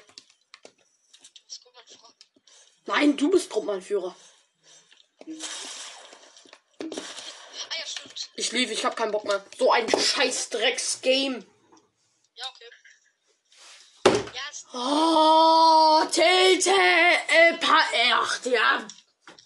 [1.99, 2.13] Vor?
[2.85, 4.15] Nein, du bist Gruppenanführer.
[5.21, 5.29] Ah
[6.81, 8.29] ja, stimmt.
[8.35, 9.43] Ich lief, ich hab keinen Bock mehr.
[9.57, 11.45] So ein scheiß Drecks-Game.
[12.35, 12.69] Ja, okay.
[14.33, 17.79] Ja, ist Oh, Tilte, äh, pa
[18.11, 18.87] ach, ja.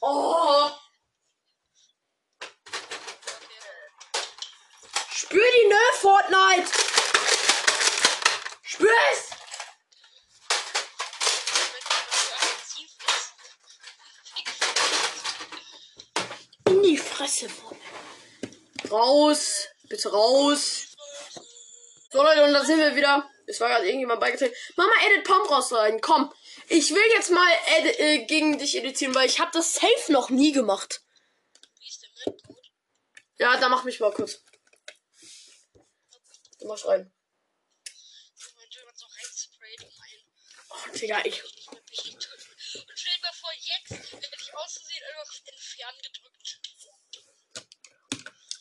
[0.04, 0.72] Oh,
[5.12, 6.72] spür die, ne, Fortnite.
[8.64, 9.30] Spür es.
[16.66, 17.48] In die Fresse.
[18.90, 20.88] Raus, bitte raus.
[22.10, 23.30] So, Leute, und da sind wir wieder.
[23.46, 24.56] Es war gerade irgendjemand beigetreten.
[24.76, 26.02] Mama, edit raus rein.
[26.02, 26.34] Komm.
[26.74, 30.30] Ich will jetzt mal edi- äh, gegen dich editieren, weil ich habe das safe noch
[30.30, 31.02] nie gemacht.
[31.80, 32.34] Wie ist der?
[33.40, 34.42] Ja, dann mach mich mal kurz.
[36.60, 37.14] Du machst rein.
[40.70, 41.44] Oh, Digga, ich.
[41.44, 41.54] Und
[42.96, 46.62] stell dir mal vor, jetzt werde ich auszusehen einfach entfernen gedrückt.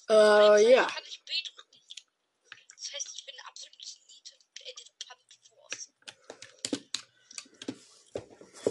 [0.08, 0.84] Äh, ja.
[0.86, 1.78] Kann ich B drücken.
[2.76, 4.34] Das heißt, ich bin eine absolute Niete.
[4.64, 5.90] Edit Pump Force.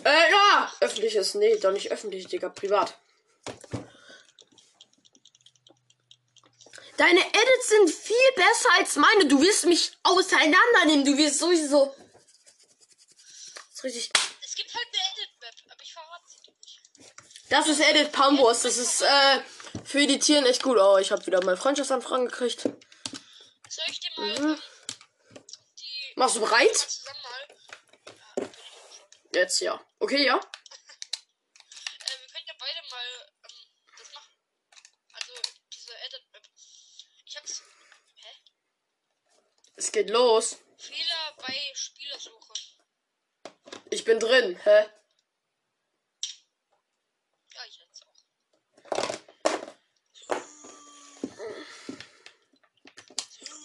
[0.06, 0.69] Äh, ja.
[0.82, 1.36] Öffentliches.
[1.36, 2.50] Nee, doch nicht öffentlich, Digga.
[2.50, 2.98] Privat.
[6.98, 9.26] Deine Edits sind viel besser als meine.
[9.28, 11.06] Du wirst mich auseinandernehmen.
[11.06, 11.96] Du wirst sowieso.
[13.16, 14.12] Das ist richtig.
[14.44, 16.82] Es gibt halt eine Edit-Map, aber ich verrate sie nicht.
[17.50, 18.64] Das ist Edit Pambos.
[18.64, 19.42] Das ist, äh,
[19.86, 20.78] für Editieren echt gut.
[20.78, 22.64] Oh, ich habe wieder mal Freundschaftsanfragen gekriegt.
[22.64, 24.62] Soll ich dir mal Mhm.
[25.80, 26.88] die Machst du bereit?
[29.34, 29.80] Jetzt ja.
[30.00, 30.36] Okay, ja.
[30.36, 33.06] Äh, wir können ja beide mal
[33.44, 33.56] ähm,
[33.98, 34.34] das machen.
[35.14, 35.34] Also
[35.72, 36.44] diese Edit-Map.
[37.26, 37.62] Ich hab's.
[38.16, 38.32] Hä?
[39.90, 40.58] Es geht los.
[40.78, 42.54] Fehler bei Spielersuche.
[43.90, 44.56] Ich bin drin.
[44.64, 44.86] Hä?
[47.56, 48.14] Ja, ich jetzt auch.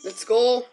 [0.05, 0.67] Let's go.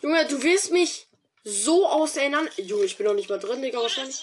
[0.00, 1.06] Junge, du wirst mich
[1.44, 2.50] so auseinander.
[2.62, 4.16] Junge, ich bin noch nicht mal drin, Digga, wahrscheinlich.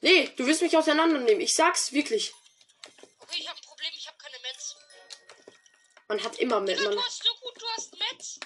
[0.00, 1.42] Nee, du wirst mich auseinandernehmen.
[1.42, 2.32] Ich sag's wirklich.
[6.08, 6.80] Man hat immer mit.
[6.80, 8.38] Man du hast so gut, du hast Mets.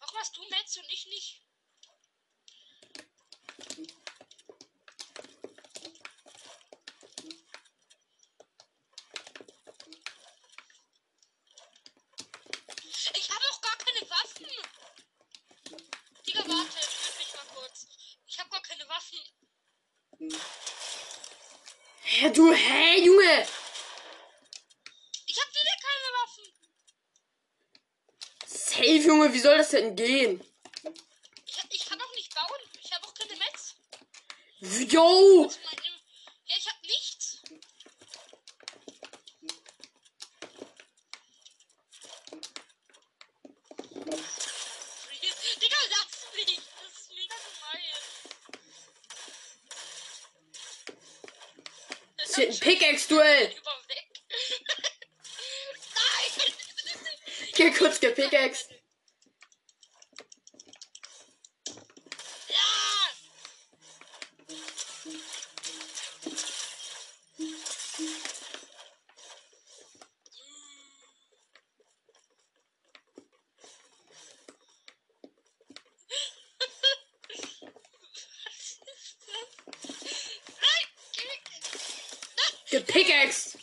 [0.00, 1.42] Warum hast du Mets und ich nicht?
[13.14, 14.46] Ich habe auch gar keine Waffen.
[16.26, 17.86] Digga, warte, töte mich mal kurz.
[18.26, 19.18] Ich habe gar keine Waffen.
[22.20, 23.46] Hä, du, hä, Junge!
[25.26, 26.46] Ich hab wieder keine Waffen.
[28.46, 30.40] Safe, Junge, wie soll das denn gehen?
[31.46, 32.60] Ich, ich kann auch nicht bauen.
[32.82, 33.74] Ich habe auch keine Metz.
[34.92, 35.44] Yo!
[35.44, 35.84] Das ist mein-
[36.46, 37.40] Ja, ich hab nichts.
[45.60, 46.56] Digga, lass mich.
[46.56, 47.82] Das ist mega gemein.
[52.16, 52.60] Es wird ein
[52.98, 53.54] Pickaxe-Duell.
[55.94, 56.54] Nein!
[57.54, 58.64] Hier kurz gepickaxe.
[62.48, 62.56] Ja!
[80.18, 80.88] Nein!
[82.70, 83.58] Gepickaxe.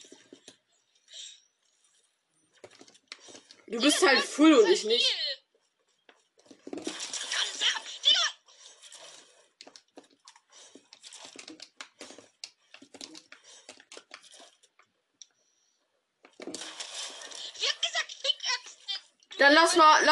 [3.68, 5.06] Du bist halt full und ich nicht.
[6.72, 6.86] Digga!
[17.60, 18.78] Wir haben gesagt, Pickaxe.
[19.38, 19.54] Dann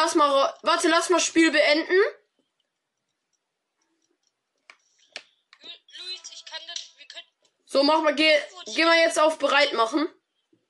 [0.04, 1.94] lass mal, warte, lass mal Spiel beenden.
[5.62, 6.90] Lu- Luis, ich kann das.
[6.96, 7.26] Wir können.
[7.66, 8.38] So, mach mal, geh,
[8.74, 10.08] geh mal jetzt auf bereit machen.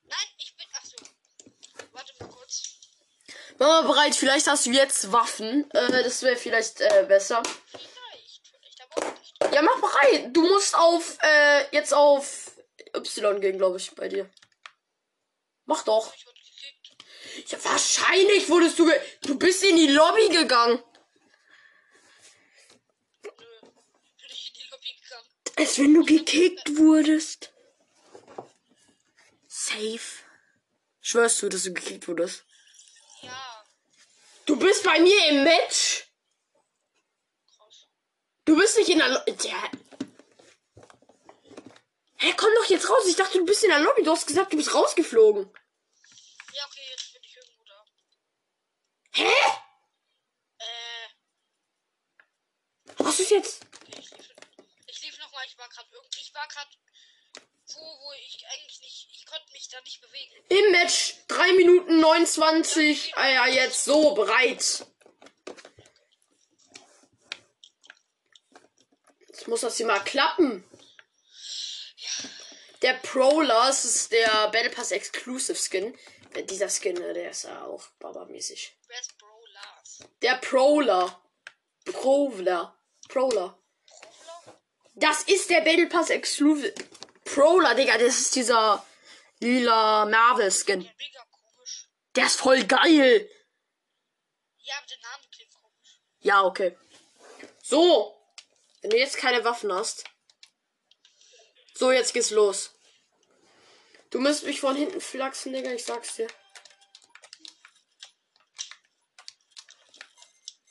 [0.03, 0.65] Nein, ich bin.
[0.73, 0.95] Ach so.
[1.91, 2.79] Warte mal kurz.
[3.57, 5.69] Mach mal bereit, vielleicht hast du jetzt Waffen.
[5.71, 7.43] Äh, das wäre vielleicht äh, besser.
[7.43, 8.41] Vielleicht.
[8.57, 9.53] Vielleicht aber auch nicht.
[9.53, 10.29] Ja, mach bereit.
[10.31, 12.51] Du musst auf, äh, jetzt auf
[12.95, 14.29] Y gehen, glaube ich, bei dir.
[15.65, 16.13] Mach doch.
[17.47, 18.89] Ja, wahrscheinlich wurdest du,
[19.25, 20.83] du bist in die Lobby gegangen.
[23.23, 23.31] Nö.
[23.31, 25.27] Bin ich in die Lobby gegangen.
[25.57, 27.53] Als wenn du gekickt wurdest.
[29.47, 30.23] Safe.
[31.01, 32.45] Schwörst du, dass du gekickt wurdest?
[33.21, 33.65] Ja.
[34.45, 36.07] Du bist bei mir im Match.
[38.45, 39.35] Du bist nicht in der Lobby.
[39.43, 39.71] Ja.
[42.17, 43.05] Hä, komm doch jetzt raus.
[43.07, 44.03] Ich dachte, du bist in der Lobby.
[44.03, 45.51] Du hast gesagt, du bist rausgeflogen.
[49.15, 49.31] Hä?
[50.57, 51.07] Äh.
[52.97, 53.65] Was ist jetzt?
[53.87, 54.35] Ich lief,
[54.87, 56.19] ich lief nochmal, ich war gerade irgendwie.
[56.19, 56.69] Ich war gerade
[57.73, 59.07] wo, wo ich eigentlich nicht.
[59.13, 60.33] Ich konnte mich da nicht bewegen.
[60.49, 61.15] Im Match.
[61.29, 63.15] 3 Minuten 29.
[63.15, 64.85] Ah ja, jetzt so bereit.
[69.27, 70.63] Jetzt muss das hier mal klappen.
[72.81, 75.97] Der Prowler, das ist der Battle Pass Exclusive Skin.
[76.43, 78.77] Dieser Skin, äh, der ist ja auch babamäßig.
[78.87, 79.99] Wer ist Bro Lars?
[80.21, 81.21] Der Prowler.
[81.85, 82.77] Prowler.
[83.07, 83.57] Prowler.
[84.95, 86.73] Das ist der Battle Pass Exclusive.
[87.23, 88.85] Prowler, Digga, das ist dieser
[89.39, 90.81] lila Marvel Skin.
[90.81, 91.89] Ja, mega komisch.
[92.15, 93.29] Der ist voll geil.
[94.57, 95.99] Ja, aber der Name klingt komisch.
[96.19, 96.77] Ja, okay.
[97.63, 98.11] So.
[98.81, 100.03] Wenn du jetzt keine Waffen hast.
[101.73, 102.74] So, jetzt geht's los.
[104.09, 106.27] Du musst mich von hinten flachsen, Digga, ich sag's dir.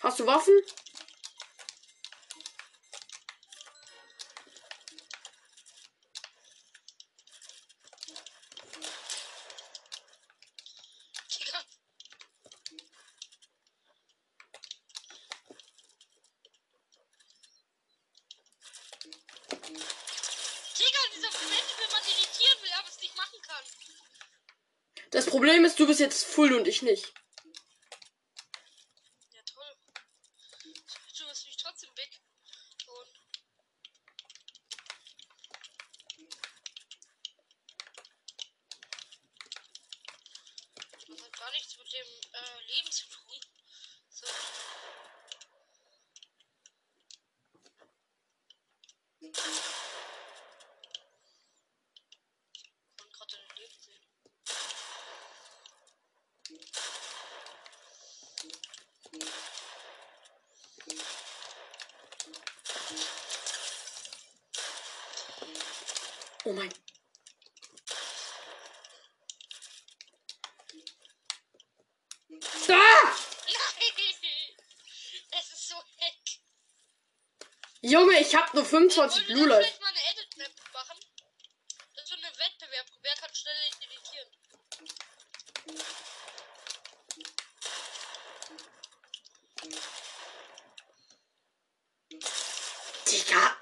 [0.00, 0.54] Hast du Waffen?
[11.30, 11.58] Digga.
[20.78, 23.64] Digga, dieser Moment, wenn man irritieren will, aber es nicht machen kann.
[25.14, 27.14] Das Problem ist, du bist jetzt full und ich nicht.
[29.30, 29.76] Ja, toll.
[31.16, 32.20] Du bist mich trotzdem weg.
[32.88, 33.16] Und
[41.06, 43.40] das hat gar nichts mit dem äh, Leben zu tun.
[44.10, 44.26] So.
[49.20, 49.32] Ich
[52.96, 54.02] konnte gerade dein Leben sehen.
[66.46, 66.68] Oh mein.
[72.68, 72.74] Ah!
[72.74, 73.14] Nein!
[75.30, 76.40] Es ist so heck.
[77.80, 80.98] Junge, ich hab nur 25 Wollen Blue machen?
[81.94, 82.86] Das ist so ein Wettbewerb.
[83.02, 84.30] Wer kann schneller editieren?
[93.10, 93.56] Digga.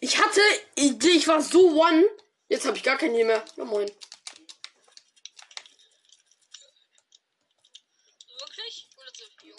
[0.00, 0.40] Ich hatte
[0.76, 2.04] Idee, ich war so one.
[2.48, 3.44] Jetzt habe ich gar kein hier mehr.
[3.56, 3.90] Ja, moin.
[8.26, 8.88] Wirklich?
[8.96, 9.24] Oder so?
[9.42, 9.56] Jo.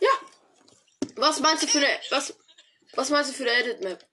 [0.00, 0.10] Ja.
[1.38, 2.34] Was meinst du für eine was
[2.94, 4.04] was meinst du für eine Edit Map?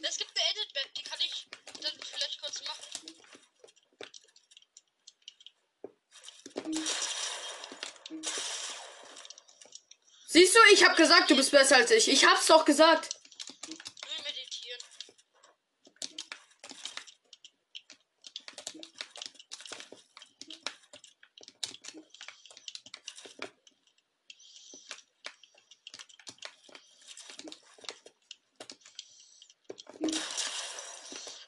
[0.00, 1.46] Es gibt eine Edit-Map, die kann ich
[1.82, 2.84] dann vielleicht kurz machen.
[10.26, 12.08] Siehst du, ich habe gesagt, du bist besser als ich.
[12.08, 13.10] Ich hab's doch gesagt.
[13.66, 14.80] Nur meditieren.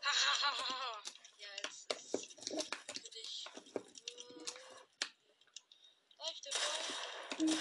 [0.02, 1.02] Hahaha.
[1.38, 2.26] ja, jetzt ist
[2.92, 3.46] für dich.
[3.74, 4.20] Äh,
[6.18, 7.58] Leichte Beute.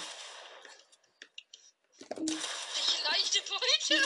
[2.74, 3.96] Welche leichte Beute?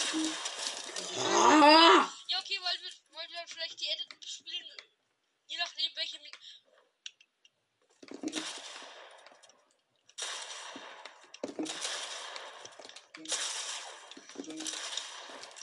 [1.19, 2.09] Ah!
[2.29, 4.77] Ja, okay, weil wir, wollen wir vielleicht die Edit spielen.
[5.47, 6.19] Je nachdem, welche.
[6.21, 6.33] Min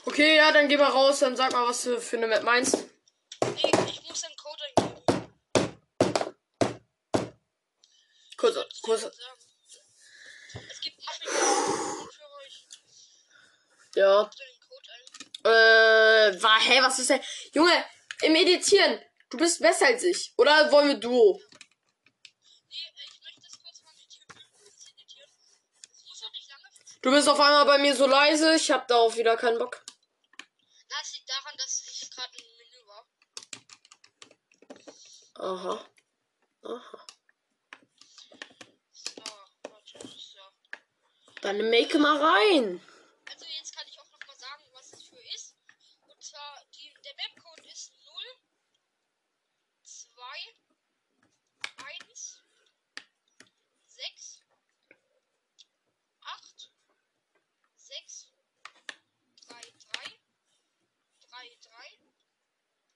[0.04, 2.74] Okay, ja, dann geh mal raus, dann sag mal, was du für eine Map meinst.
[2.74, 5.02] nee, ich muss einen Code eingeben.
[8.36, 9.02] Kurz, kurz.
[9.04, 11.28] Es gibt Muffin
[12.10, 12.66] für euch.
[13.94, 14.24] Ja.
[15.44, 15.50] Den?
[15.52, 17.20] Äh, war, hä, was ist denn?
[17.54, 17.84] Junge,
[18.22, 19.00] im Editieren.
[19.30, 20.34] Du bist besser als ich.
[20.36, 21.40] Oder wollen wir Duo?
[21.40, 21.52] Äh.
[27.02, 28.56] Du bist auf einmal bei mir so leise.
[28.56, 29.84] Ich hab darauf wieder keinen Bock.
[30.92, 33.06] Na, es liegt daran, dass ich gerade im Menü war.
[35.52, 35.86] Aha.
[36.62, 37.06] Aha.
[41.42, 42.80] Dann make mal rein.
[43.28, 45.54] Also jetzt kann ich auch noch mal sagen, was es für ist.
[46.08, 48.14] Und zwar, die, der Mapcode ist 0,
[49.82, 50.24] 2,
[52.08, 52.42] 1,
[53.88, 54.40] 6,
[56.22, 56.70] 8,
[57.76, 58.28] 6,
[59.48, 60.18] 3, 3,
[61.28, 61.98] 3, 3,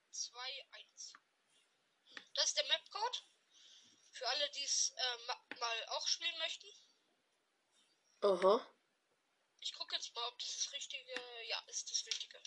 [0.09, 1.13] 2, 1.
[2.37, 3.23] Das ist der Mapcode.
[4.11, 6.67] Für alle, die es äh, ma mal auch spielen möchten.
[8.21, 8.65] Aha.
[9.59, 11.13] Ich gucke jetzt mal, ob das das richtige.
[11.49, 12.39] Ja, ist das richtige.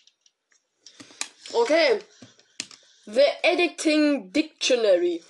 [1.53, 2.05] Okay.
[3.07, 5.25] The Editing Dictionary.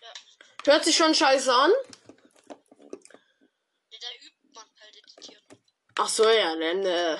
[0.00, 0.12] Ja.
[0.66, 1.70] Hört sich schon scheiße an.
[3.90, 5.42] Ja, da übt man halt editieren.
[5.96, 7.14] Ach so, ja, dann, äh.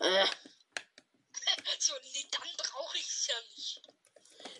[0.00, 0.26] Äh.
[1.78, 3.82] so, nee, dann brauche ich es ja nicht.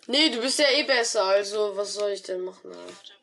[0.05, 2.71] Nee, du bist ja eh besser, also was soll ich denn machen?
[2.71, 3.17] Alter?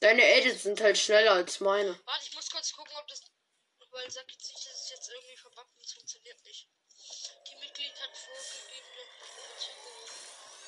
[0.00, 2.00] Deine Edits sind halt schneller als meine.
[2.06, 3.20] Warte, ich muss kurz gucken, ob das.
[3.90, 6.68] Weil sagt jetzt nicht, dass es jetzt irgendwie verbuggt und es funktioniert nicht.
[7.46, 10.08] Die Mitglied hat vorgegebene Verzögerung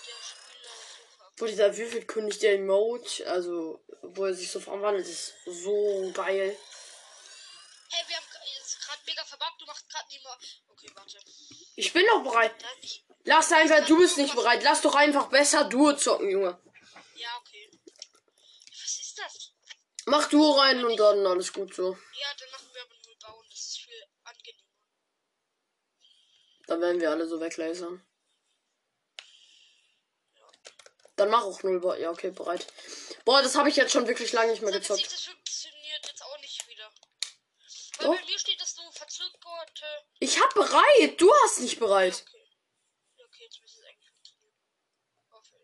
[0.06, 1.32] der Spielersuche.
[1.36, 6.56] Wo dieser würfelkönig der Emote, also wo er sich so verwandelt, ist so geil.
[7.90, 8.24] Hey, wir haben
[8.56, 10.38] jetzt gerade mega verbuggt, du machst gerade nicht mehr.
[10.68, 11.18] Okay, warte.
[11.76, 12.54] Ich bin doch bereit.
[12.80, 13.04] Ich.
[13.24, 14.62] Lass einfach, du bist nicht bereit.
[14.64, 16.58] Lass doch einfach besser Duo zocken, Junge.
[17.16, 17.70] Ja, okay.
[18.70, 19.52] Was ist das?
[20.06, 21.92] Mach Duo rein und dann alles gut so.
[22.14, 23.46] Ja, dann machen wir aber nur bauen.
[23.50, 24.68] Das ist viel angenehmer.
[26.66, 28.04] Dann werden wir alle so weglasern.
[31.22, 31.78] Dann mach auch null.
[31.78, 32.66] Bo- Ja, okay, bereit.
[33.24, 35.04] Boah, das habe ich jetzt schon wirklich lange nicht mehr gezockt.
[35.06, 36.90] das funktioniert jetzt auch nicht wieder.
[37.98, 38.16] Weil Doch.
[38.20, 39.86] bei mir steht, dass du verzögerte.
[40.18, 41.20] Ich hab bereit.
[41.20, 42.24] Du hast nicht bereit.
[42.26, 42.42] Okay.
[43.24, 44.52] Okay, jetzt müsste es eigentlich funktionieren.
[45.30, 45.54] Hoffe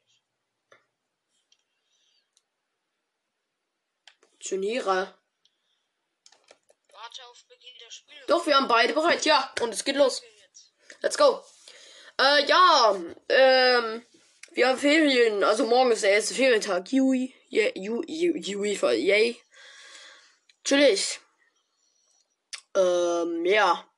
[4.41, 4.49] ich.
[4.49, 5.19] Turniere.
[6.93, 8.25] Warte auf Beginn der Spiele.
[8.29, 9.25] Doch, wir haben beide bereit.
[9.25, 10.21] Ja, und es geht los.
[10.21, 10.97] Okay.
[11.01, 11.45] Let's go.
[12.21, 12.97] Äh, ja,
[13.29, 14.07] ähm,
[14.59, 15.45] wir haben Ferien.
[15.45, 16.91] Also morgen ist der erste Ferientag.
[16.91, 19.41] Jui, yeah, ju, ju, Jui, yay.
[20.65, 21.21] Chillig.
[22.75, 23.89] Ähm, ja.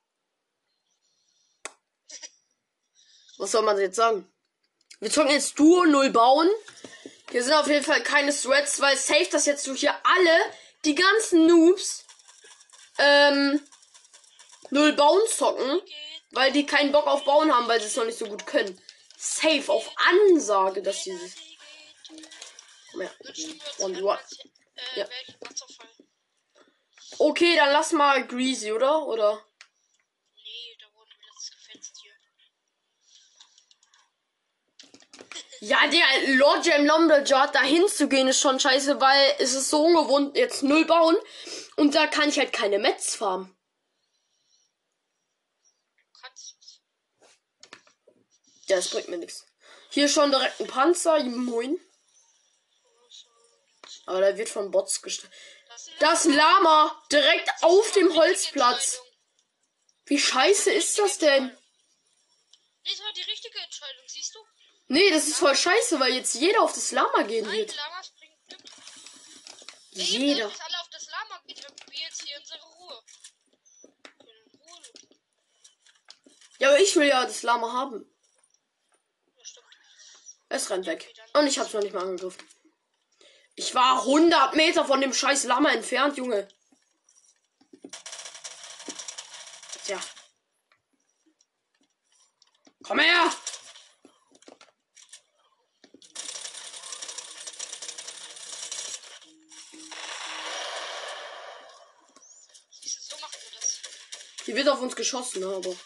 [3.39, 4.31] Was soll man jetzt sagen?
[5.01, 6.51] Wir zocken jetzt Duo 0 bauen.
[7.31, 10.39] Hier sind auf jeden Fall keine Threads, weil safe das jetzt du hier alle,
[10.85, 12.05] die ganzen Noobs,
[12.99, 13.63] ähm,
[14.69, 15.81] 0 bauen zocken.
[16.33, 18.79] Weil die keinen Bock auf Bauen haben, weil sie es noch nicht so gut können.
[19.23, 21.59] Safe auf Ansage, dass sie sich.
[22.91, 23.15] Komm her.
[23.27, 23.55] Als, äh,
[24.97, 25.07] Ja.
[27.19, 29.07] Okay, dann lass mal Greasy, oder?
[29.07, 29.45] Oder?
[30.37, 32.13] Nee, da wurden wir letztes gefetzt hier.
[35.69, 39.85] Ja, der Lord Jam Lumberjahr dahin zu gehen ist schon scheiße, weil es ist so
[39.85, 41.17] ungewohnt, jetzt null bauen.
[41.77, 43.55] Und da kann ich halt keine Metz farmen.
[48.71, 49.45] Ja, das bringt mir nichts.
[49.91, 51.77] Hier schon direkt ein Panzer, moin.
[54.07, 55.33] Aber der wird von Bots gestellt.
[55.99, 59.01] Das Lama direkt auf dem Holzplatz.
[60.05, 61.47] Wie scheiße ist das denn?
[61.47, 64.39] Nee, das war die richtige Entscheidung, siehst du?
[64.87, 67.75] Nee, das ist voll scheiße, weil jetzt jeder auf das Lama gehen wird.
[69.91, 70.49] Jeder.
[70.49, 73.03] dass alle auf das Lama gehen, haben wir jetzt hier unsere Ruhe.
[74.21, 74.83] In Ruhe.
[76.61, 78.10] Ja, aber ich will ja das Lama haben.
[80.51, 81.15] Es rennt weg.
[81.33, 82.47] Und ich hab's noch nicht mal angegriffen.
[83.55, 86.49] Ich war 100 Meter von dem scheiß Lama entfernt, Junge.
[89.85, 90.01] Tja.
[92.83, 93.33] Komm her!
[104.45, 105.77] Hier wird auf uns geschossen, ne, aber.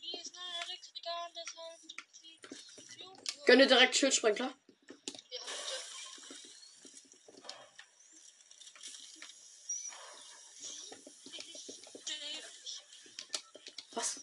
[0.00, 1.80] Wie ist Narix vegan, deshalb
[2.12, 2.40] sie
[3.56, 3.58] Juhu.
[3.58, 4.54] Gönn dir direkt Schildsprenkler.
[5.30, 5.40] Ja.
[13.92, 14.20] Was?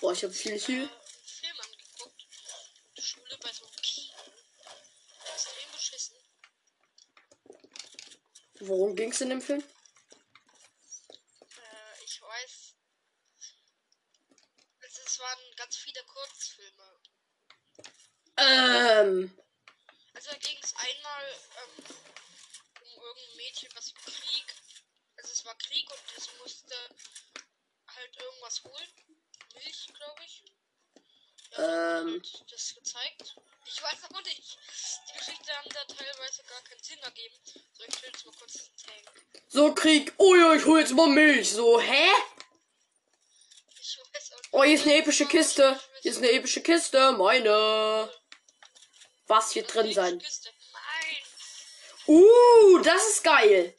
[0.00, 0.88] Boah, ich hab viel Heal.
[2.96, 3.66] der Schule bei so
[5.72, 6.16] beschissen.
[8.60, 9.62] Worum ging's in dem Film?
[11.40, 12.74] Äh, ich weiß.
[14.82, 17.00] Also, es waren ganz viele Kurzfilme.
[18.36, 19.38] Ähm.
[20.14, 21.24] Also, da ging es einmal
[21.62, 21.84] ähm,
[22.80, 24.54] um irgendein Mädchen, was im Krieg.
[25.16, 26.74] Also, es war Krieg und es musste
[27.94, 28.88] halt irgendwas holen.
[29.54, 30.42] Milch, glaube ich.
[31.56, 32.22] Ja, Ähm.
[32.22, 33.36] hat das gezeigt.
[33.64, 34.58] Ich weiß auch nicht.
[35.08, 37.34] Die Geschichte haben da teilweise gar keinen Sinn ergeben.
[37.44, 39.10] So, ich will jetzt mal kurz Tank.
[39.48, 40.12] So, Krieg.
[40.18, 40.34] Oh
[40.98, 41.52] mal Milch.
[41.52, 42.08] So, hä?
[44.50, 45.80] Oh, hier ist eine epische Kiste.
[46.02, 47.12] Hier ist eine epische Kiste.
[47.12, 48.10] Meine.
[49.26, 50.22] Was wird drin sein?
[52.06, 53.74] Uh, das ist geil.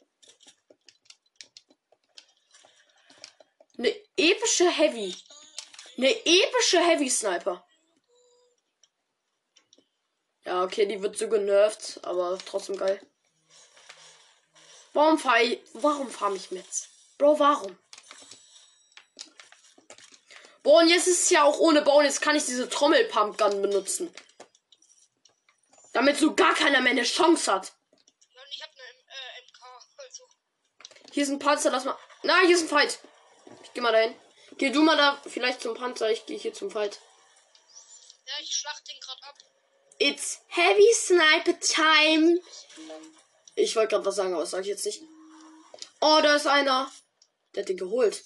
[3.76, 5.14] Eine epische Heavy.
[5.96, 7.66] Eine epische Heavy Sniper.
[10.44, 13.00] Ja, okay, die wird so genervt, aber trotzdem geil.
[14.92, 16.89] Warum fahr ich, warum fahr ich Metz?
[17.20, 17.78] Bro, warum?
[20.62, 24.10] Boah, und jetzt ist es ja auch ohne Bauen, jetzt kann ich diese Trommel-Pumpgun benutzen.
[25.92, 27.74] Damit so gar keiner mehr eine Chance hat.
[28.32, 29.62] Ja, ich habe eine äh, MK.
[29.98, 30.24] Also,
[31.12, 31.98] Hier ist ein Panzer, lass mal.
[32.22, 33.00] Na, hier ist ein Fight.
[33.64, 34.16] Ich geh mal dahin.
[34.56, 37.00] Geh du mal da vielleicht zum Panzer, ich gehe hier zum Fight.
[38.28, 39.34] ja, ich schlacht den gerade ab.
[39.98, 42.40] It's Heavy Sniper Time.
[43.56, 45.02] Ich wollte gerade was sagen, aber das sage ich jetzt nicht.
[46.00, 46.90] Oh, da ist einer.
[47.54, 48.24] Der hat den geholt.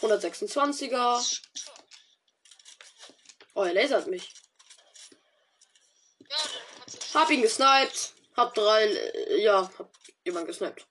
[0.00, 1.40] 126er.
[3.54, 4.32] Oh, er lasert mich.
[7.14, 8.14] Hab ihn gesniped.
[8.36, 8.84] Hab drei.
[8.86, 9.90] äh, Ja, hab
[10.24, 10.86] jemand gesniped.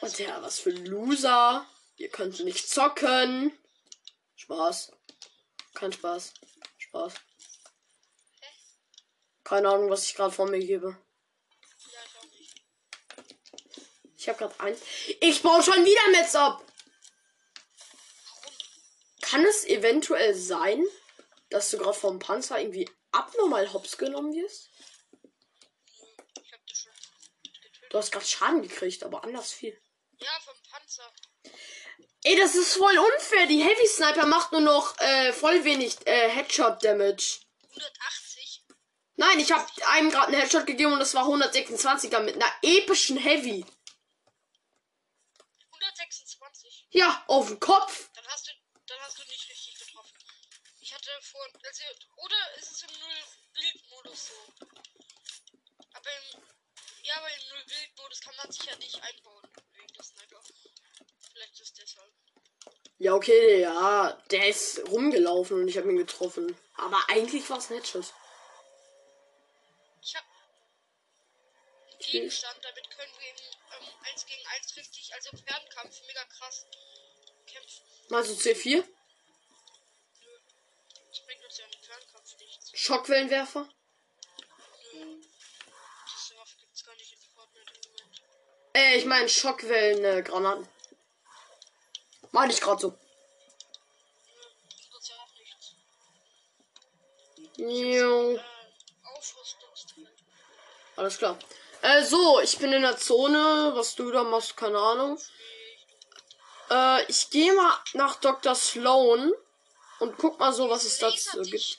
[0.00, 1.66] Und ja, was für Loser.
[1.96, 3.52] Ihr könnt nicht zocken.
[4.36, 4.92] Spaß.
[5.74, 6.32] Kein Spaß.
[6.78, 7.14] Spaß.
[9.50, 10.96] Keine Ahnung, was ich gerade von mir gebe.
[14.16, 14.78] Ich habe gerade eins.
[15.20, 16.64] Ich baue schon wieder Metz ab.
[19.22, 20.86] Kann es eventuell sein,
[21.48, 24.70] dass du gerade vom Panzer irgendwie abnormal hops genommen wirst?
[27.90, 29.76] Du hast gerade Schaden gekriegt, aber anders viel.
[30.18, 31.12] Ja, vom Panzer.
[32.22, 33.46] Ey, das ist voll unfair.
[33.46, 37.40] Die Heavy Sniper macht nur noch äh, voll wenig äh, Headshot Damage.
[37.70, 38.29] 180.
[39.20, 43.18] Nein, ich habe einem gerade einen Headshot gegeben und das war 126er mit einer epischen
[43.18, 43.66] Heavy.
[45.72, 46.86] 126.
[46.92, 48.08] Ja, auf den Kopf.
[48.14, 48.52] Dann hast du,
[48.86, 50.16] dann hast du nicht richtig getroffen.
[50.80, 51.82] Ich hatte vor, also,
[52.16, 54.66] oder ist es im Null-Bild-Modus so?
[55.92, 56.42] Aber im,
[57.02, 59.46] ja, aber im Null-Bild-Modus kann man sich ja nicht einbauen.
[59.74, 60.40] Wegen der Sniper.
[61.34, 62.10] Vielleicht ist deshalb.
[62.96, 66.56] Ja, okay, ja, der ist rumgelaufen und ich habe ihn getroffen.
[66.76, 68.14] Aber eigentlich war es ein Headshot.
[70.02, 73.36] Ich hab einen Gegenstand, damit können wir im
[73.86, 76.66] ähm, 1 gegen 1 richtig, also im Fernkampf, mega krass
[77.46, 77.84] kämpfen.
[78.08, 78.82] Du C4?
[81.08, 82.36] Das bringt uns ja den Fernkampf.
[82.74, 83.68] Schockwellenwerfer?
[84.92, 85.20] Nö.
[85.20, 88.22] Diese Waffe gibt's gar nicht in Fortnite im Moment.
[88.74, 90.68] Äh, ich meine Schockwellengranaten.
[92.32, 92.98] Meine ich gerade so.
[94.36, 94.50] Nö,
[95.36, 95.74] nichts.
[97.56, 98.36] Jo.
[98.36, 98.40] Äh.
[100.96, 101.38] Alles klar.
[101.82, 103.72] Äh, so, ich bin in der Zone.
[103.74, 105.20] Was du da machst, keine Ahnung.
[106.70, 108.54] Äh, ich gehe mal nach Dr.
[108.54, 109.32] Sloan
[109.98, 111.78] und guck mal so, was es dazu gibt.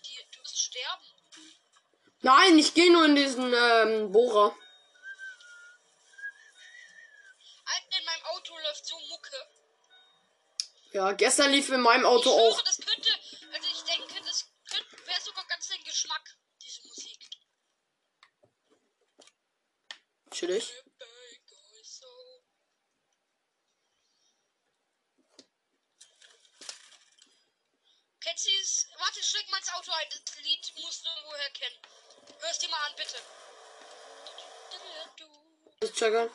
[2.21, 4.55] Nein, ich gehe nur in diesen ähm, Bohrer.
[7.65, 9.47] Alter, in meinem Auto läuft so Mucke.
[10.93, 12.61] Ja, gestern lief in meinem Ich Auto schwöre, auch.
[12.63, 13.09] das könnte,
[13.53, 17.17] also ich denke, das könnte, wäre sogar ganz dein Geschmack, diese Musik.
[20.41, 20.73] Chillig.
[28.23, 28.51] Kennst du?
[28.97, 30.07] Warte, steck mal ins Auto ein.
[30.09, 31.77] Das Lied musst du woher kennen.
[32.39, 33.17] Hörst dir mal an, bitte.
[35.79, 36.31] Das checken.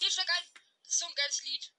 [0.00, 0.44] Hier, steck ein.
[0.82, 1.72] Das ist so ein geiles Lied.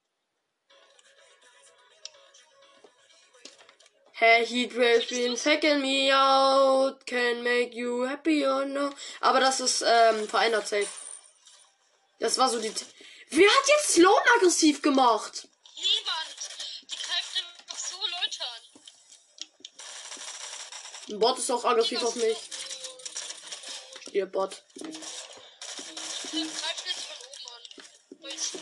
[4.14, 7.06] Hey, Heat Waves been taking me out.
[7.06, 8.94] Can make you happy or no.
[9.20, 11.01] Aber das ist ähm, verändert safe.
[12.32, 12.72] Das war so die.
[12.72, 12.86] T
[13.32, 15.50] Wer hat jetzt Sloan aggressiv gemacht?
[15.76, 16.38] Niemand.
[16.90, 18.62] Die greift einfach so Leute an.
[21.10, 22.38] Ein Bot ist auch aggressiv auf mich.
[24.14, 24.64] Ihr Bot.
[24.76, 24.90] Der
[26.42, 27.64] greift jetzt von oben an.
[28.22, 28.60] Weißt du?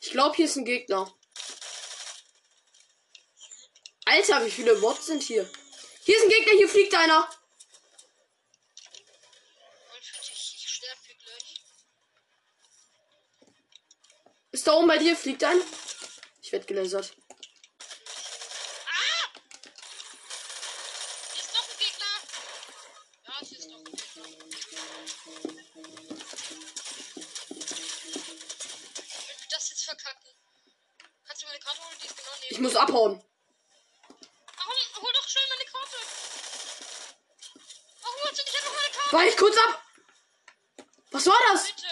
[0.00, 1.14] Ich glaube, hier ist ein Gegner.
[4.04, 5.48] Alter, wie viele Bots sind hier?
[6.04, 7.28] Hier ist ein Gegner, hier fliegt einer.
[9.94, 11.60] Und für dich, ich sterbe hier gleich.
[14.52, 15.16] Ist da oben bei dir?
[15.16, 15.62] Fliegt einer?
[16.42, 17.16] Ich werde gelasert.
[18.86, 19.28] Ah!
[21.32, 22.14] Hier ist noch ein Gegner.
[23.26, 24.82] Ja, hier ist noch ein Gegner.
[29.26, 30.30] Wenn wir das jetzt verkacken.
[31.26, 31.96] Kannst du meine Karte holen?
[32.02, 33.22] Die ist genau neben Ich muss abhauen.
[34.56, 35.02] Warum?
[35.02, 35.96] Hol doch schnell meine Karte.
[38.02, 39.12] Warum holst du nicht einfach meine Karte?
[39.12, 39.82] War ich kurz ab?
[41.12, 41.66] Was war das?
[41.66, 41.85] Bitte.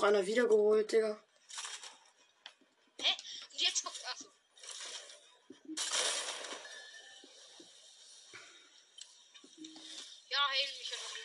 [0.00, 1.22] Noch einer wiedergeholt, Digga.
[3.02, 3.14] Hä?
[3.52, 4.02] Und jetzt kommt.
[4.06, 4.24] Achso.
[10.30, 11.16] Ja, heil mich einfach.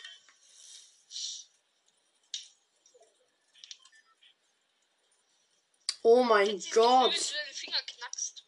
[6.02, 7.14] Oh mein Gott.
[7.14, 8.44] Du, wie du deine Finger knackst.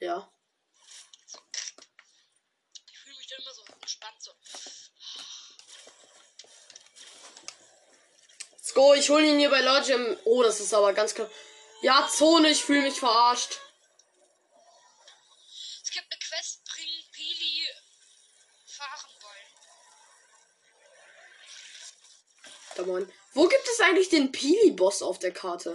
[0.00, 0.30] Ja.
[2.86, 4.34] Ich fühle mich dann immer so entspannt so.
[8.52, 11.30] Let's go, ich hole ihn hier bei Lodge Oh, das ist aber ganz klar.
[11.82, 13.58] Ja, Zone, ich fühle mich verarscht.
[15.82, 17.68] Es gibt eine Quest, bring Pili
[18.66, 19.38] fahren bei.
[22.76, 23.12] Da moin.
[23.34, 25.70] Wo gibt es eigentlich den Pili-Boss auf der Karte?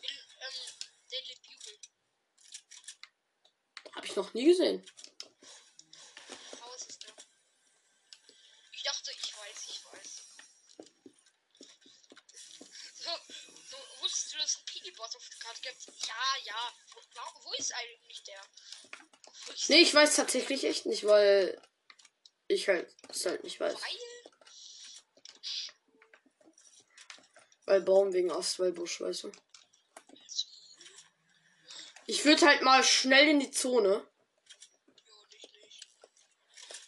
[0.00, 0.56] In, ähm,
[1.10, 1.78] Daily Bugle.
[3.94, 4.84] Hab ich noch nie gesehen.
[6.60, 7.10] Haus ist der.
[8.72, 10.22] Ich dachte, ich weiß, ich weiß.
[12.94, 13.10] So,
[13.70, 16.06] so wusstest du, dass es einen Piggy-Boss auf der Karte gibt?
[16.06, 16.72] Ja, ja.
[16.94, 18.40] Wo, wa- wo ist eigentlich der?
[19.46, 21.56] Wo ist Nee, ich weiß tatsächlich echt nicht, weil
[22.48, 23.76] ich halt es halt nicht weiß.
[27.64, 29.32] Weil, Baum wegen Ast, weil Busch, weißt du.
[32.06, 34.04] Ich würde halt mal schnell in die Zone.
[35.06, 35.86] ja, dich nicht.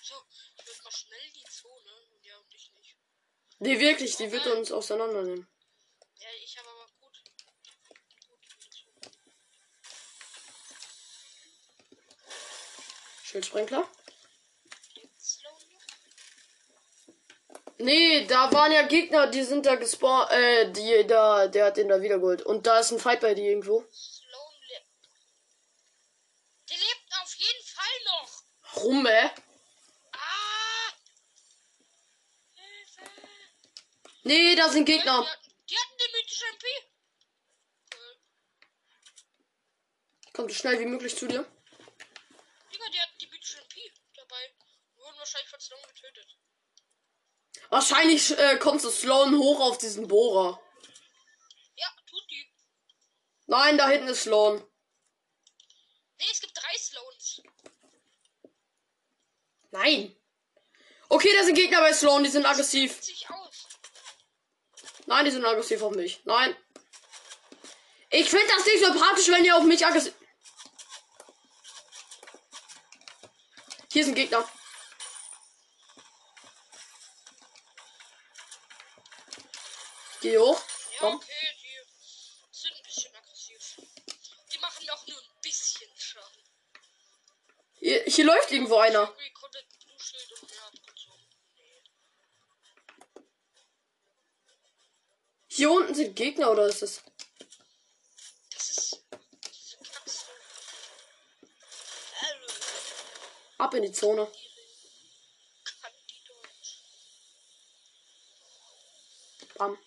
[0.03, 0.17] So,
[0.57, 1.91] ich würde mal schnell in die Zone.
[2.23, 2.97] Ja, und dich nicht.
[3.61, 5.47] Nee, wirklich, die wird uns auseinandernehmen.
[6.19, 7.23] Ja, ich habe aber gut.
[8.27, 8.41] Gut.
[8.99, 9.11] gut.
[13.31, 13.89] Schildsprenkler?
[17.79, 21.89] Nee, da waren ja Gegner, die sind da gespawnt, äh, die da, der hat den
[21.89, 22.43] da wiedergeholt.
[22.43, 23.87] Und da ist ein Fight bei dir irgendwo.
[26.69, 28.43] Der lebt auf jeden Fall noch.
[28.75, 29.31] Warum, äh?
[30.13, 30.93] Ah!
[32.55, 33.11] Hilfe!
[34.25, 35.23] Nee, da sind Gegner.
[35.69, 36.67] die hatten den mythischen MP.
[40.33, 41.47] Kommt so schnell wie möglich zu dir.
[42.73, 44.53] Digga, die hatten die mythischen MP dabei.
[44.97, 46.37] Wurden wahrscheinlich von Sloan getötet.
[47.69, 50.61] Wahrscheinlich äh, kommt so Sloan hoch auf diesen Bohrer.
[51.77, 52.53] Ja, tut die.
[53.47, 54.65] Nein, da hinten ist Sloan.
[56.19, 57.43] Nee, es gibt drei Sloans.
[59.71, 60.17] Nein.
[61.09, 63.01] Okay, da sind Gegner bei Sloan, die sind aggressiv.
[65.07, 66.25] Nein, die sind aggressiv auf mich.
[66.25, 66.57] Nein.
[68.11, 70.15] Ich finde das nicht sympathisch, wenn ihr auf mich aggressiv.
[73.93, 74.49] Hier ist ein Gegner.
[80.39, 80.63] Hoch.
[81.01, 81.27] Ja, okay,
[81.63, 83.77] die sind ein bisschen aggressiv.
[84.53, 86.45] Die machen auch nur ein bisschen Schaden.
[87.79, 89.15] Hier, hier läuft irgendwo einer.
[95.49, 97.03] Hier unten sind Gegner oder ist es?
[98.53, 99.05] Das ist.
[103.59, 104.31] Ab in die Zone.
[109.57, 109.79] Bam.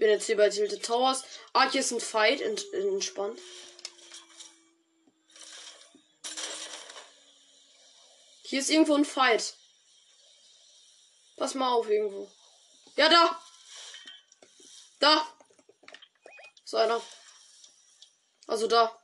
[0.00, 1.24] Ich bin jetzt hier bei Tilted Towers.
[1.52, 2.40] Ah, hier ist ein Fight.
[2.40, 3.38] Ent entspannt.
[8.44, 9.58] Hier ist irgendwo ein Fight.
[11.36, 12.32] Pass mal auf irgendwo.
[12.96, 13.42] Ja, da.
[15.00, 15.36] Da.
[16.64, 17.02] Ist einer.
[18.46, 18.98] Also da.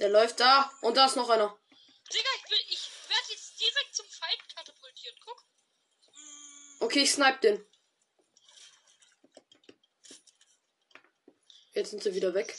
[0.00, 0.68] Der läuft da.
[0.80, 1.56] Und da ist noch einer.
[2.12, 5.14] Digga, ich, will, ich werde jetzt direkt zum Fight katapultiert.
[5.24, 5.44] Guck.
[6.80, 7.75] Okay, ich snipe den.
[11.76, 12.56] Jetzt sind sie wieder weg.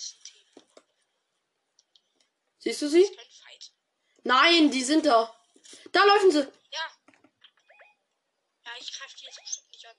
[2.60, 3.04] Siehst du sie?
[4.24, 5.36] Nein, die sind da.
[5.92, 6.42] Da laufen sie.
[6.42, 6.92] Ja.
[8.64, 9.96] Ja, ich greife die jetzt bestimmt nicht an.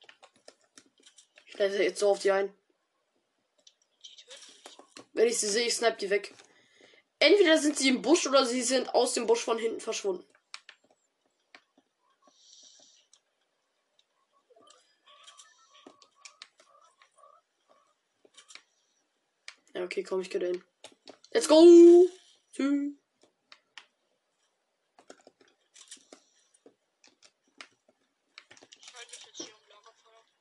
[1.47, 2.57] Ich leite jetzt so auf die ein.
[4.05, 5.05] Die töten mich.
[5.15, 6.33] Wenn ich sie sehe, ich snipe die weg.
[7.19, 10.25] Entweder sind sie im Busch oder sie sind aus dem Busch von hinten verschwunden.
[19.78, 20.63] Ja, okay, komm, ich gehe hin.
[21.33, 22.07] Let's go!
[22.53, 22.93] Tschüss.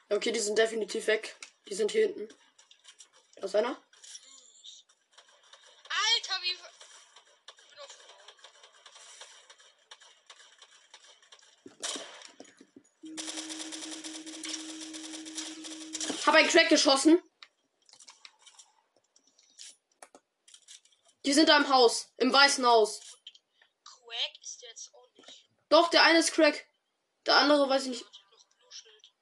[0.10, 1.38] Okay, die sind definitiv weg.
[1.70, 2.28] Die sind hier hinten.
[3.36, 3.82] Da ist einer.
[5.90, 6.52] Alter, wie.
[6.52, 6.58] Ich
[7.70, 7.80] bin
[16.20, 17.22] auf Hab einen Crack geschossen.
[21.28, 22.08] Die sind da im Haus.
[22.16, 23.02] Im weißen Haus.
[23.84, 25.50] Quack ist jetzt auch nicht.
[25.68, 26.66] Doch, der eine ist Crack.
[27.26, 28.06] Der andere weiß ich nicht.
[28.70, 29.14] Schild.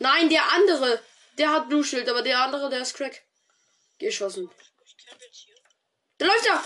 [0.00, 1.00] Nein, der andere.
[1.34, 3.24] Der hat Blue Shield, aber der andere, der ist Crack.
[3.98, 4.50] Geschossen.
[6.18, 6.64] Der läuft da.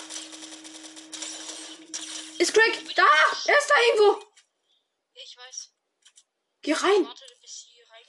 [2.38, 2.94] Ist Crack.
[2.96, 3.04] Da.
[3.44, 4.26] Er ist da irgendwo.
[5.12, 5.74] Ich weiß.
[6.62, 7.06] Geh rein.
[7.06, 8.06] Warte, bis sie hier rein.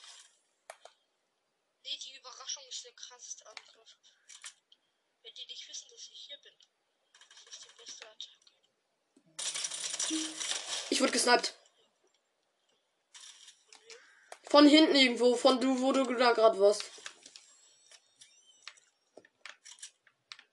[1.84, 3.98] Nee, die Überraschung ist der krasseste Angriff.
[5.24, 6.54] Wenn die nicht wissen, dass ich hier bin.
[7.46, 8.52] Das ist die beste Attacke.
[10.90, 11.54] Ich wurde gesniped.
[14.50, 15.36] Von hinten irgendwo.
[15.36, 16.84] Von du, wo du da gerade warst.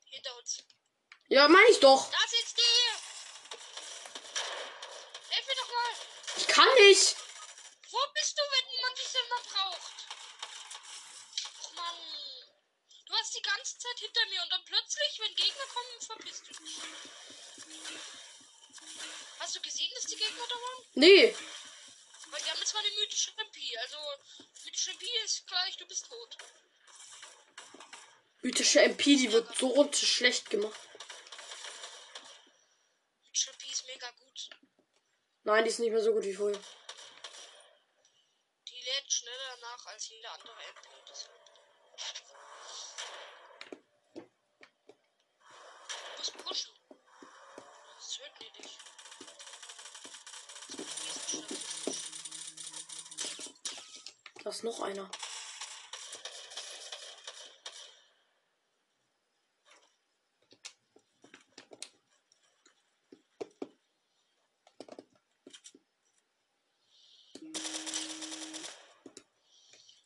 [0.07, 0.65] Hinter uns.
[1.29, 2.11] Ja, meine ich doch.
[2.11, 2.63] Da sitzt die!
[5.35, 5.95] Hilf mir doch mal!
[6.37, 7.17] Ich kann nicht.
[7.91, 9.93] Wo bist du, wenn man dich immer braucht?
[11.63, 11.97] Och Mann.
[13.07, 16.55] Du warst die ganze Zeit hinter mir und dann plötzlich, wenn Gegner kommen, verpisst du
[16.55, 16.77] dich.
[19.41, 20.85] Hast du gesehen, dass die Gegner da waren?
[21.01, 21.35] Nee.
[22.31, 23.79] Weil die haben jetzt mal eine mythische MP.
[23.79, 23.97] Also,
[24.67, 26.37] mythische MP ist gleich, du bist tot.
[28.43, 30.79] Mythische MP, die wird so schlecht gemacht.
[33.23, 34.51] Mythische MP ist mega gut.
[35.45, 36.61] Nein, die ist nicht mehr so gut wie vorher.
[38.69, 40.89] Die lädt schneller nach als jede andere MP.
[41.09, 41.41] deshalb.
[46.05, 46.75] Du musst pushen.
[47.97, 48.79] Das töten die dich.
[50.77, 52.03] Die sind statistisch.
[54.45, 55.11] Da ist noch einer.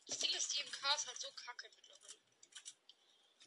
[0.07, 2.17] Das Ding ist, die MK ist halt so kacke mittlerweile.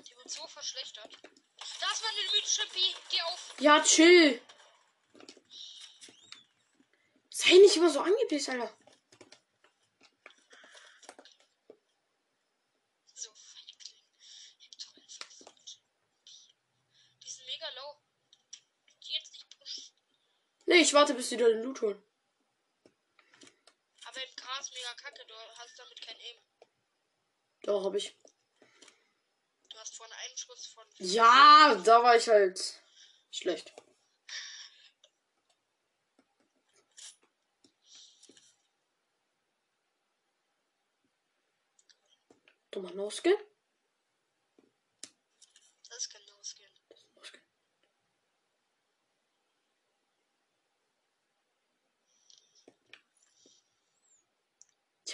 [0.06, 1.18] Die wird so verschlechtert.
[1.22, 2.94] Da ist mal eine mythische MP.
[3.08, 3.54] Geh auf.
[3.60, 4.42] Ja, chill.
[7.30, 8.76] Sei nicht immer so angepisst, Alter.
[20.88, 22.02] ich warte, bis du deinen Loot holen.
[24.06, 24.30] Aber im
[24.60, 26.38] ist mega kacke, du hast damit kein Aim.
[27.64, 28.16] Doch, hab ich.
[29.68, 30.86] Du hast vorhin einen Schuss von.
[30.96, 32.80] Ja, da war ich halt
[33.30, 33.70] schlecht.
[42.70, 43.36] Dummer No-Skill?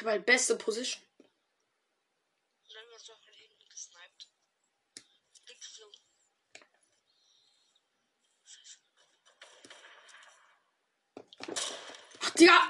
[0.04, 1.02] Habe halt beste Position.
[2.68, 4.28] Dann wird doch hinten gesniped.
[5.46, 6.00] Geflogen.
[12.20, 12.68] Ach, Digga!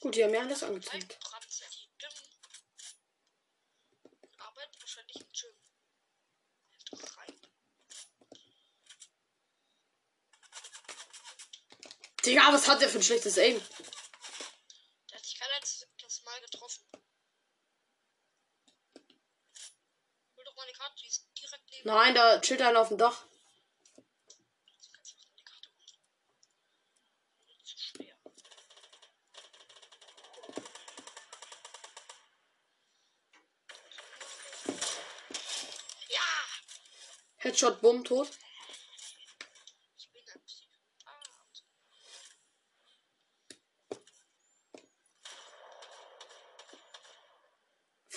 [0.00, 1.18] Gut, die haben mir alles angezeigt.
[1.20, 2.12] dran, die Gym.
[4.38, 5.54] Arbeit wahrscheinlich im Gym.
[6.92, 7.40] Doch rein.
[12.30, 13.60] Digga, was hat der für ein schlechtes Aim?
[15.10, 16.84] Der hat dich kein einziges Mal getroffen.
[20.36, 22.98] Hol doch mal eine Karte, die ist direkt neben Nein, da chillt einer auf dem
[22.98, 23.24] Dach.
[37.38, 38.30] Headshot, Bumm, tot.
[39.96, 41.64] Ich bin ein Psychopath.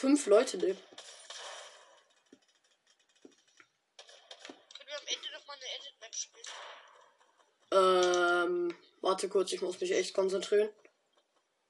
[0.03, 0.81] Fünf Leute leben.
[4.75, 6.45] Können wir am Ende noch mal eine Edit-Map spielen?
[7.71, 10.69] Ähm, warte kurz, ich muss mich echt konzentrieren.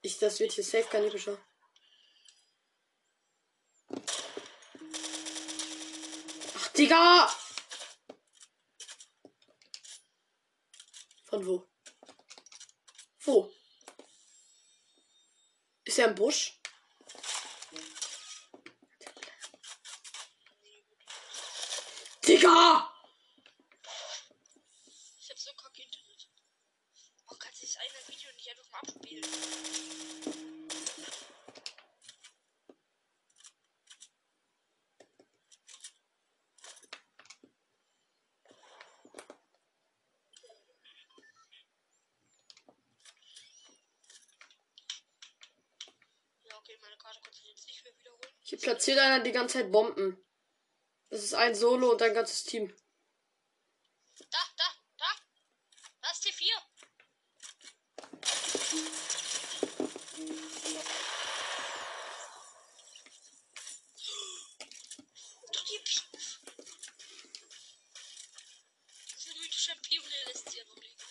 [0.02, 1.38] Ich, das wird hier safe kein epischer.
[6.56, 7.32] Ach, Digga!
[11.26, 11.68] Von wo?
[13.20, 13.52] Wo?
[15.84, 16.58] Ist er im Busch?
[22.54, 22.60] Ich
[25.28, 26.28] hab so kacke Internet.
[27.26, 29.24] Warum kannst du das eine Video nicht einfach mal abspielen?
[46.56, 48.32] Okay, meine Karte kannst du jetzt nicht mehr wiederholen.
[48.42, 50.24] Hier platziert einer die ganze Zeit Bomben.
[51.24, 52.70] Das ist ein Solo und ein ganzes Team.
[54.18, 54.64] Da, da,
[54.98, 55.06] da!
[56.02, 56.52] Da ist T4!
[65.50, 66.00] Doch die Pi
[69.16, 71.02] Diese mythische Pione lässt sie ja noch liegen.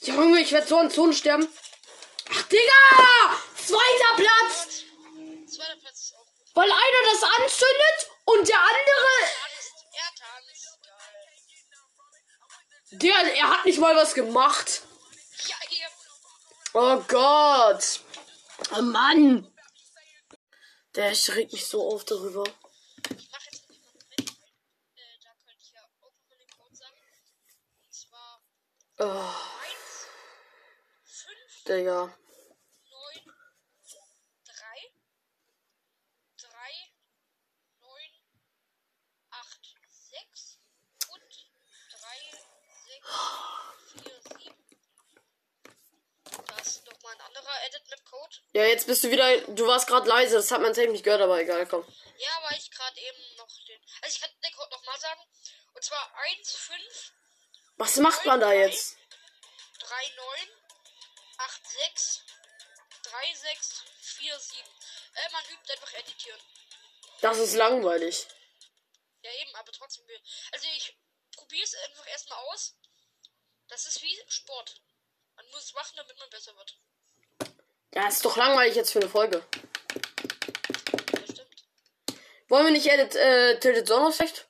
[0.00, 1.46] Junge, ich werde so an Zonen sterben.
[2.30, 3.36] Ach, Digga!
[3.54, 4.82] Zweiter Platz!
[5.52, 6.41] Zweiter Platz ist auch gut.
[6.54, 9.14] Weil einer das anzündet und der andere.
[9.40, 9.86] Tanzt,
[12.90, 12.98] er.
[12.98, 14.82] Digga, hat nicht mal was gemacht.
[16.74, 18.00] Oh Gott.
[18.74, 19.52] Oh Mann.
[20.94, 22.44] Der regt mich so auf darüber.
[22.44, 24.20] Ich mache jetzt nicht mal mit.
[24.20, 27.00] Äh, da könnte ich ja auch nochmal den Code sagen.
[27.82, 28.42] Und zwar
[28.98, 29.34] Oh,
[29.64, 30.06] 1,
[31.04, 32.00] 5, Digga.
[32.04, 32.16] 9,
[34.44, 34.92] 3,
[36.36, 36.92] 3,
[37.80, 38.12] 9,
[39.30, 40.58] 8, 6
[41.08, 41.22] und
[41.90, 42.36] 3,
[42.86, 43.08] 6,
[44.04, 44.54] 4, 7.
[46.46, 48.36] Da ist nochmal ein anderer Edit-Map-Code.
[48.52, 49.40] Ja, jetzt bist du wieder.
[49.54, 51.86] Du warst gerade leise, das hat man safe nicht gehört, aber egal, komm.
[52.18, 53.80] Ja, weil ich gerade eben noch den.
[54.02, 55.20] Also ich kann den Code nochmal sagen.
[55.74, 57.12] Und zwar 1, 5,
[57.76, 58.96] Was macht man da jetzt?
[59.78, 60.48] 3, 9,
[61.38, 62.24] 8, 6,
[63.04, 64.60] 3, 6, 4, 7.
[65.14, 66.40] Äh, man übt einfach editieren.
[67.20, 68.26] Das ist langweilig.
[69.22, 70.04] Ja, eben, aber trotzdem.
[70.52, 70.98] Also ich
[71.36, 72.74] probiere es einfach erstmal aus.
[73.68, 74.82] Das ist wie Sport.
[75.36, 76.76] Man muss es machen, damit man besser wird.
[77.94, 79.42] Ja, ist doch langweilig jetzt für eine Folge.
[82.48, 84.46] Wollen wir nicht Edit, äh, Tilted Zone auf vielleicht?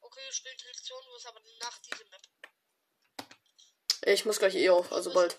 [0.00, 2.20] Okay, wir spielen Selektion, wo es aber nach diesem Map.
[4.04, 5.38] Ich muss gleich eh auf, also bald.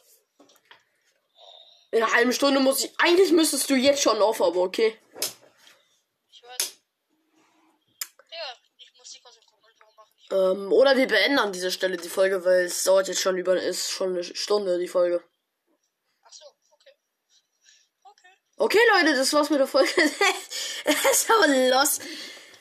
[1.94, 2.92] In einer halben Stunde muss ich.
[2.98, 4.98] Eigentlich müsstest du jetzt schon auf, aber okay.
[6.32, 6.74] Ich weiß.
[8.32, 10.12] Ja, ich muss die Konsequenzen einfach machen.
[10.32, 13.62] Ähm, oder wir beenden an dieser Stelle die Folge, weil es dauert jetzt schon über.
[13.62, 15.24] Ist schon eine Stunde die Folge.
[16.24, 16.96] Ach so, okay.
[18.58, 18.80] Okay.
[18.94, 19.90] Leute, das war's mit der Folge.
[20.86, 22.00] Es ist aber los.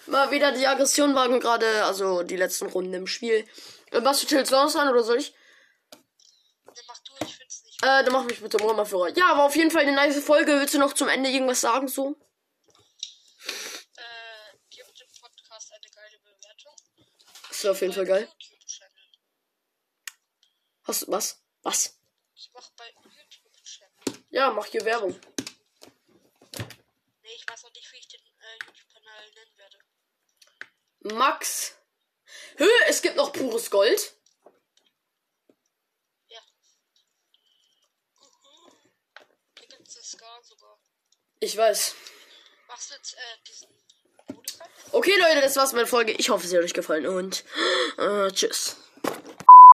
[0.07, 3.47] Mal wieder die Aggression waren gerade, also die letzten Runden im Spiel.
[3.91, 5.35] Äh, Was du Tilted Zone an oder soll ich?
[5.91, 7.83] Dann mach du, ich find's nicht.
[7.83, 9.09] Äh, dann mach mich bitte mal Führer.
[9.17, 10.53] Ja, aber auf jeden Fall eine nice Folge.
[10.53, 12.17] Willst du noch zum Ende irgendwas sagen so?
[13.97, 16.75] Äh, gibt dem Podcast eine geile Bewertung.
[17.49, 18.29] Das wäre auf jeden Fall geil.
[20.85, 21.43] Hast du was?
[21.63, 21.97] Was?
[22.35, 23.89] Ich mach bei YouTube Chat.
[24.31, 25.19] Ja, mach hier Werbung.
[27.53, 29.79] Weiß noch nicht, wie ich den äh, YouTube-Kanal nennen werde.
[31.19, 31.77] Max.
[32.57, 34.17] Hö, es gibt noch pures Gold.
[36.29, 36.41] Ja.
[38.15, 38.73] Mhm.
[39.59, 40.81] Hier gibt's das Scar sogar.
[41.41, 41.95] Ich weiß.
[42.69, 43.69] Machst du jetzt äh, diesen
[44.29, 44.59] Modus?
[44.93, 46.13] Okay, Leute, das war's mit der Folge.
[46.13, 47.45] Ich hoffe, sie hat euch gefallen und
[47.99, 48.77] äh, tschüss.